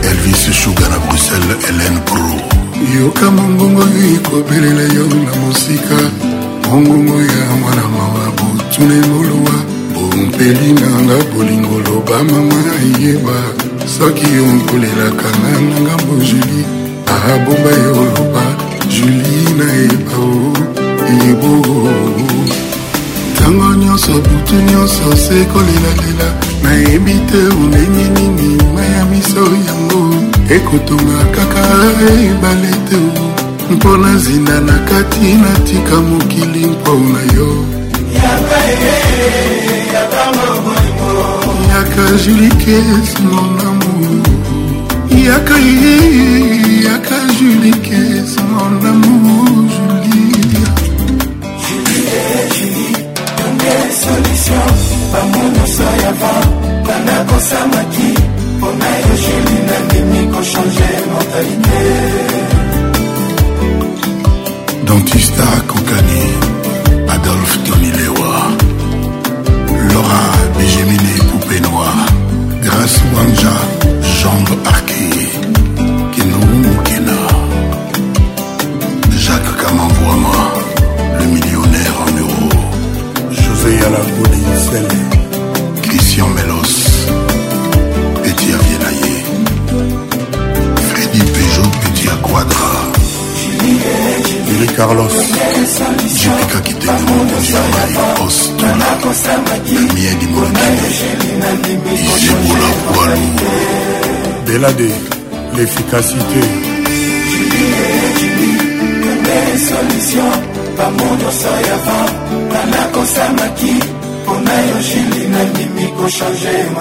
elvis 0.08 0.42
suga 0.62 0.86
na 0.88 0.98
bruxelles 1.04 1.56
helen 1.66 1.96
pro 2.06 2.26
yoka 2.96 3.26
mongongo 3.36 3.82
oyo 3.86 4.06
ekobelela 4.16 4.84
yo 4.96 5.04
na 5.24 5.34
mosika 5.40 5.98
mongongo 6.70 7.16
ya 7.32 7.46
mwana 7.62 7.84
mawa 7.94 8.24
botuna 8.36 8.94
emoluwa 9.04 9.54
bompeli 9.94 10.68
nanga 10.72 11.16
bolingo 11.34 11.76
loba 11.86 12.18
mama 12.30 12.58
na 12.66 12.74
yeba 13.02 13.38
soki 13.86 14.26
onkolelaka 14.40 15.28
na 15.42 15.50
na 15.60 15.80
ngambo 15.80 16.14
julie 16.24 16.64
abomba 17.26 17.70
yo 17.82 17.90
oloba 17.92 18.44
julie 18.88 19.50
nayeba 19.58 20.16
o 20.18 20.24
oh, 20.24 20.52
yebo 21.20 21.84
ntango 23.32 23.64
oh. 23.64 23.74
nyonso 23.74 24.12
butu 24.12 24.54
nyonso 24.54 25.16
se 25.24 25.44
kolelalela 25.52 26.28
nayebi 26.62 27.12
te 27.30 27.38
ondenge 27.54 28.08
nini 28.14 28.72
maya 28.74 29.04
miso 29.10 29.44
yango 29.66 30.02
ekotonga 30.56 31.20
kaka 31.36 31.62
ebale 32.24 32.72
te 32.88 32.96
oh. 32.96 33.74
mpo 33.74 33.96
na 33.96 34.18
zinda 34.18 34.60
na 34.60 34.76
kati 34.88 35.34
natika 35.42 35.96
mokili 36.08 36.66
mpo 36.66 36.92
na 37.12 37.22
yo 37.36 37.48
yaka 38.16 38.58
ye, 38.82 38.90
yaka 39.92 40.83
yaka 41.74 42.06
julie 42.24 42.50
kes 42.62 43.08
mon 43.28 43.54
amour 43.70 44.22
yaka 45.26 45.56
yaka 46.86 47.18
julie 47.38 47.74
kes 47.86 48.43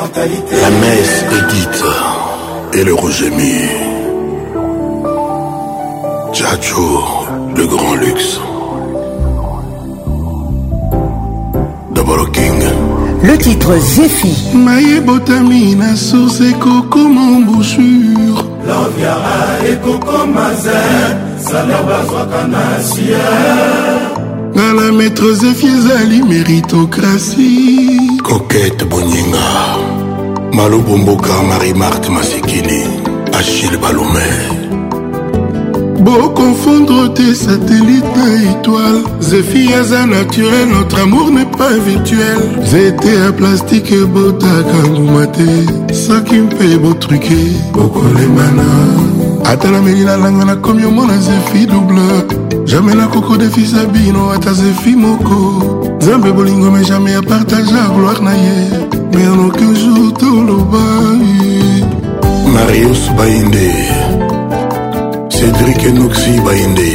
La 0.06 0.10
messe 0.70 1.24
est 1.32 1.56
dite 1.56 1.84
et 2.74 2.84
le 2.84 2.94
mis. 3.38 3.70
Jacho, 6.34 7.00
le 7.56 7.66
grand 7.66 7.96
luxe. 7.96 8.38
Double 11.96 12.30
King. 12.32 12.64
Le 13.24 13.38
titre 13.38 13.78
Zéphy 13.78 14.50
Maïe 14.58 15.00
botamina 15.00 15.96
sauce 15.96 16.42
et 16.42 16.54
coco 16.60 17.08
m'embouchure. 17.08 18.44
L'enviara 18.68 19.42
et 19.66 19.78
coco 19.78 20.28
mazen. 20.28 21.18
Salabazwa 21.40 22.28
canassière. 22.30 24.33
ngana 24.54 24.92
maître 24.92 25.26
zefi 25.34 25.66
ezali 25.68 26.22
méritocratie 26.30 28.20
kokete 28.24 28.86
boninga 28.86 29.48
malobo 30.54 30.98
mboka 30.98 31.44
marie 31.50 31.74
marte 31.74 32.10
masekili 32.10 32.84
achille 33.40 33.78
balome 33.78 34.28
boconfondre 36.06 37.10
te 37.16 37.34
satellite 37.36 38.06
na 38.16 38.28
étoile 38.52 39.04
zefi 39.22 39.74
aza 39.74 40.06
naturel 40.06 40.70
notre 40.70 41.02
amour 41.02 41.32
n'est 41.32 41.52
pas 41.58 41.74
virtuel 41.88 42.38
nzete 42.62 43.06
ya 43.16 43.32
plastike 43.32 43.92
ebotaka 43.94 44.78
nguma 44.90 45.28
te 45.28 45.46
soki 45.94 46.36
mpe 46.36 46.78
botruke 46.78 47.38
bokolemana 47.74 48.64
ata 49.46 49.72
nameli 49.72 50.06
na 50.06 50.18
langa 50.18 50.46
nakomi 50.46 50.86
omona 50.86 51.18
zefi 51.18 51.66
double 51.66 52.24
jamai 52.66 52.96
nakoko 52.96 53.38
defisa 53.38 53.86
bino 53.86 54.32
ata 54.32 54.54
zefi 54.54 54.96
moko 54.96 55.88
nzambe 56.02 56.32
bolingo 56.32 56.72
me 56.72 56.84
jamai 56.84 57.14
apartagea 57.14 57.88
gloire 57.96 58.22
na 58.24 58.34
ye 58.34 58.90
mais 59.14 59.28
en 59.28 59.40
aucun 59.48 59.76
jour 59.76 60.14
toloba 60.20 60.84
marius 62.54 63.10
bainde 63.18 63.68
cédrik 65.30 65.84
enoxi 65.88 66.40
bainde 66.46 66.94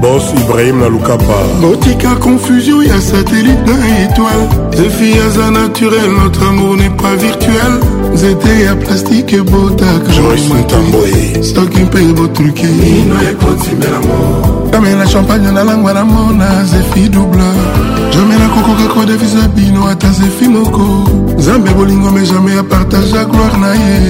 bos 0.00 0.32
ibrahim 0.44 0.78
na 0.78 0.86
lukapa 0.86 1.38
botika 1.60 2.14
confusion 2.16 2.86
ya 2.86 3.00
satellite 3.00 3.62
na 3.66 3.76
étoile 4.04 4.86
efi 4.86 5.10
aza 5.26 5.50
naturel 5.50 6.12
notre 6.12 6.42
amour 6.46 6.76
n'est 6.76 6.96
pas 7.02 7.14
virtuel 7.16 7.72
nzete 8.14 8.50
ya 8.64 8.74
plastike 8.76 9.40
botakamboye 9.50 11.42
soki 11.42 11.80
mpe 11.82 12.00
botruke 12.18 12.66
amela 14.72 15.06
champagne 15.06 15.50
na 15.52 15.64
langwa 15.64 15.92
na 15.94 16.04
mona 16.04 16.64
zefi 16.64 17.08
double 17.08 17.57
okoki 18.58 18.84
kodefisa 18.94 19.48
bino 19.56 19.88
ata 19.88 20.10
zefi 20.10 20.48
moko 20.48 21.10
nzambe 21.38 21.70
bolingo 21.70 22.10
me 22.10 22.22
jamai 22.26 22.58
apartage 22.58 23.20
gloire 23.30 23.56
na 23.62 23.70
ye 23.74 24.00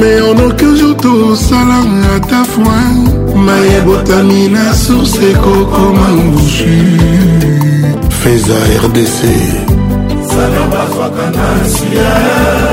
mais 0.00 0.22
on 0.28 0.36
aucun 0.46 0.76
jour 0.80 0.94
tosala 1.02 1.78
ata 2.16 2.40
foin 2.52 2.96
mayebotami 3.44 4.42
na 4.54 4.64
source 4.84 5.18
ekokoma 5.30 6.06
ngusu 6.08 6.64
feza 8.22 8.54
rdc 8.84 9.20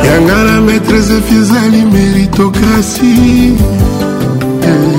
yanga 0.06 0.40
na 0.48 0.56
maîtrese 0.66 1.16
fizali 1.30 1.82
méritocratie 1.94 3.56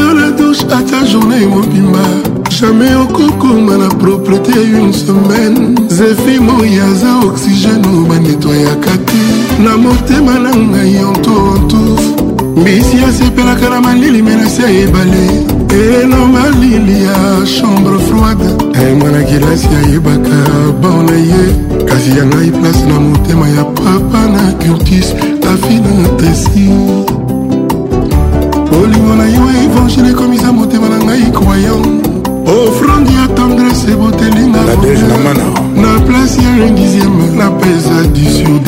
ata 0.79 1.05
journée 1.05 1.47
mobimba 1.47 2.03
jamai 2.49 2.95
okokoma 2.95 3.77
na 3.77 3.89
propreté 3.89 4.53
une 4.63 4.93
semaine 4.93 5.75
zefi 5.89 6.39
moi 6.41 6.65
aza 6.89 7.27
oxygène 7.27 7.83
o 7.87 8.05
banetwayaka 8.07 8.91
te 9.07 9.63
na 9.65 9.77
motema 9.77 10.39
na 10.39 10.51
ngai 10.51 11.05
onto 11.05 11.31
ontouf 11.55 12.03
mbisi 12.57 12.97
asepelaka 13.09 13.69
na 13.71 13.81
malili 13.81 14.23
menasi 14.23 14.63
ya 14.63 14.71
ebale 14.71 15.27
eno 16.03 16.27
malili 16.27 17.05
ya 17.05 17.17
chambre 17.57 17.99
froide 17.99 18.51
mwana 18.99 19.23
kelasi 19.25 19.69
ayebaka 19.85 20.37
bon 20.83 21.05
na 21.07 21.13
ye 21.17 21.41
kasi 21.87 22.11
ya 22.19 22.25
ngai 22.27 22.51
place 22.51 22.85
na 22.89 23.01
motema 23.01 23.49
ya 23.49 23.65
papa 23.65 24.21
na 24.35 24.53
curtis 24.61 25.15
afina 25.55 26.09
tesi 26.19 26.71
bolingo 29.11 29.15
na 29.15 29.25
yo 29.29 29.65
evangile 29.65 30.11
ekomisa 30.11 30.53
motema 30.53 30.89
na 30.89 30.97
ngai 31.05 31.31
croyant 31.33 31.87
ofrande 32.47 33.11
ya 33.13 33.27
tendrese 33.35 33.97
botelinga 34.01 34.61
na 35.77 36.01
place 36.07 36.37
ya 36.43 36.65
un 36.67 36.75
dixième 36.75 37.37
na 37.39 37.51
pesa 37.51 38.09
10 38.15 38.31
sur 38.31 38.59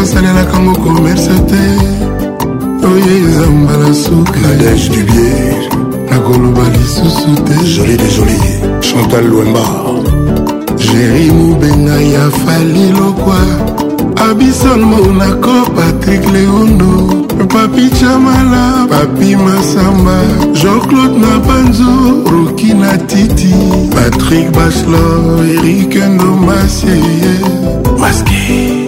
nasalelaka 0.04 0.58
ngo 0.64 0.74
komerse 0.86 1.34
te 1.50 1.64
oye 2.88 3.12
eza 3.26 3.46
mbala 3.60 3.90
sukaadege 4.04 4.88
du 4.92 5.02
bier 5.08 5.56
nakoloba 6.12 6.64
lisusu 6.76 7.32
te 7.48 7.56
joli 7.74 7.96
de 8.02 8.08
joli 8.16 8.40
chantal 8.86 9.26
lwemba 9.32 9.66
jeri 10.84 11.26
mobenga 11.38 11.98
ya 12.16 12.24
fali 12.44 12.86
lokwa 13.00 13.40
abison 14.28 14.82
monako 14.92 15.56
patrik 15.76 16.24
leondo 16.34 16.92
papi 17.54 17.86
chamala 18.00 18.64
papi 18.92 19.30
masamba 19.46 20.18
jean-claude 20.60 21.16
nabanzo 21.24 21.92
roki 22.32 22.74
na 22.74 22.92
titi 23.10 23.54
patrik 23.96 24.48
baslo 24.56 25.04
erik 25.56 25.96
ndomaseye 26.14 27.30
maske 28.00 28.83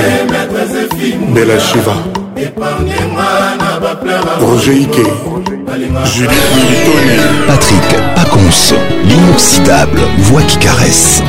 bela 1.35 1.61
shiva 1.61 1.95
roger 4.41 4.75
ike 4.83 5.05
judith 6.15 6.49
militoni 6.57 7.17
patrick 7.47 7.87
pacons 8.17 8.61
l'inoxydable 9.07 10.01
voix 10.19 10.45
qui 10.49 10.57
caresse 10.65 11.23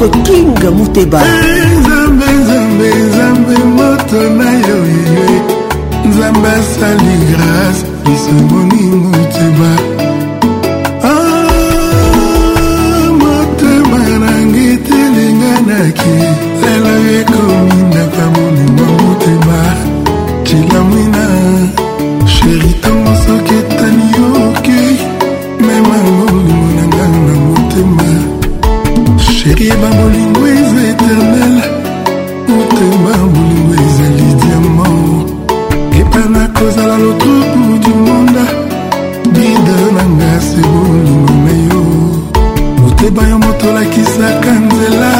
maître 0.00 0.10
king 0.24 0.48
muteba 0.78 1.20
nzambe 1.78 2.28
nzambe 2.40 2.88
nzambe 3.08 3.54
moto 3.76 4.18
na 4.38 4.50
yo 4.68 4.78
ye 4.92 5.26
nzambe 6.08 6.48
asali 6.60 7.14
grâce 7.30 7.82
lisangoni 8.04 8.82
muteba 8.90 9.70
ah, 11.10 11.44
motema 13.20 13.98
nangi 14.24 14.66
telinganaki 14.86 16.14
lelo 16.60 16.94
ekomi 17.20 17.65
yeba 29.68 29.88
bolingo 29.98 30.42
eza 30.58 30.80
eternel 30.92 31.54
motema 32.52 33.12
bolingo 33.34 33.72
ezali 33.84 34.24
diama 34.40 34.88
epa 36.00 36.22
nakozala 36.34 36.96
lotuku 37.04 37.62
dimonda 37.84 38.44
bida 39.34 39.76
nanga 39.96 40.30
se 40.48 40.60
bolingo 40.70 41.32
na 41.44 41.52
yo 41.68 41.80
moteba 42.82 43.22
yo 43.30 43.36
motolakisaka 43.46 44.50
nzela 44.66 45.10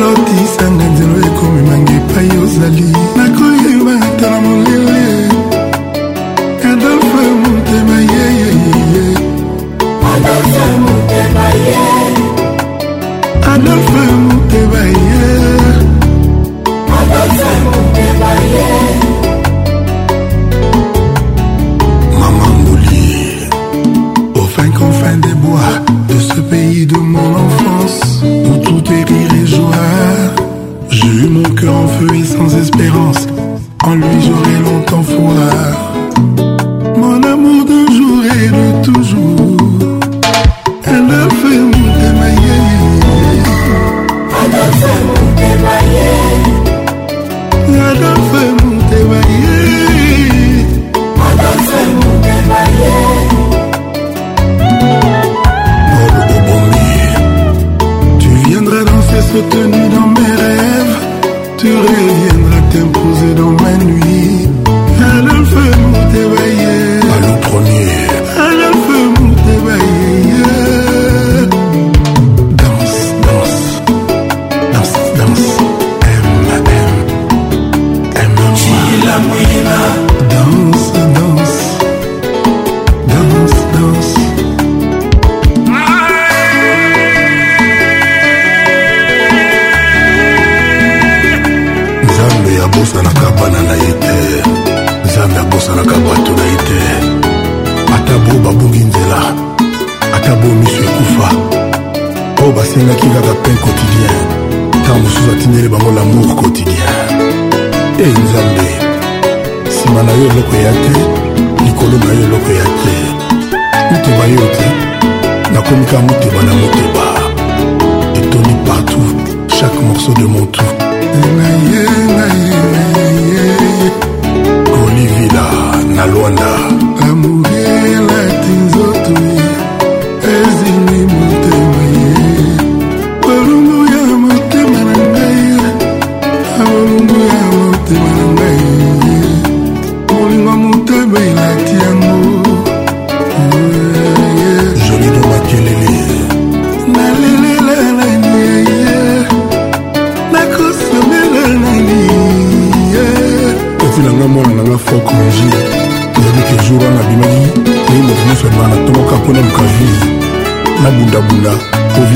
lotisanga 0.00 0.84
nzelo 0.92 1.16
ekomemanga 1.28 1.92
epai 2.00 2.30
ozali 2.42 2.86
na 3.16 3.24
mon 13.66 13.82
feu 13.88 14.19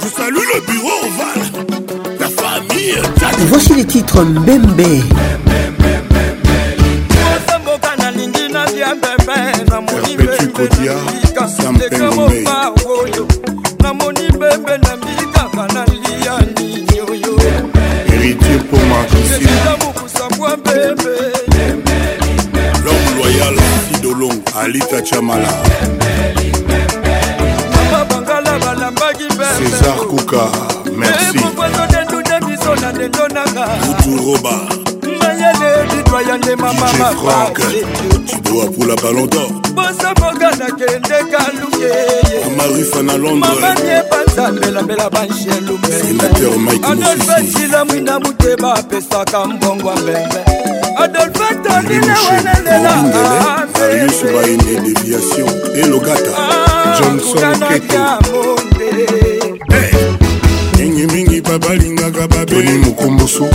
salue 0.00 0.34
le 0.54 0.66
bureau 0.70 2.02
Voici 3.50 3.74
les 3.76 3.84
titres 3.84 4.24
Mbembe. 4.24 5.02
mala 25.24 25.48
bangala 28.10 28.52
balambaki 28.64 29.24
césar 29.56 29.98
kuka 30.10 30.42
merci 30.96 31.36
epokotodendude 31.38 32.36
biso 32.46 32.72
na 32.82 32.88
detonaka 32.92 33.64
uturoba 33.90 34.54
mayele 35.18 35.68
bitwaya 35.90 36.34
ndema 36.36 36.68
mamafrank 36.72 37.56
tiboapula 38.26 38.94
balondor 38.96 39.48
bosaboka 39.74 40.50
nakende 40.60 41.16
kalukeyemamamie 41.30 43.98
banzambelambela 44.10 45.06
banshie 45.10 45.54
lumeadolfesila 45.60 47.84
mwina 47.84 48.20
muteba 48.20 48.74
apesaka 48.74 49.44
mbongwa 49.46 49.96
mbembe 49.96 50.44
adolfe 50.96 51.54
tondina 51.62 52.16
wana 52.28 52.60
lelaayusu 52.64 54.24
baine 54.34 54.80
déviation 54.94 55.48
elogata 55.76 56.30
ah, 56.38 56.98
johnson 57.00 57.58
keto 57.68 58.58
ndenge 60.74 61.02
eh, 61.02 61.12
mingi 61.12 61.40
babalingaka 61.40 62.28
babeli 62.28 62.72
mokomboso 62.72 63.46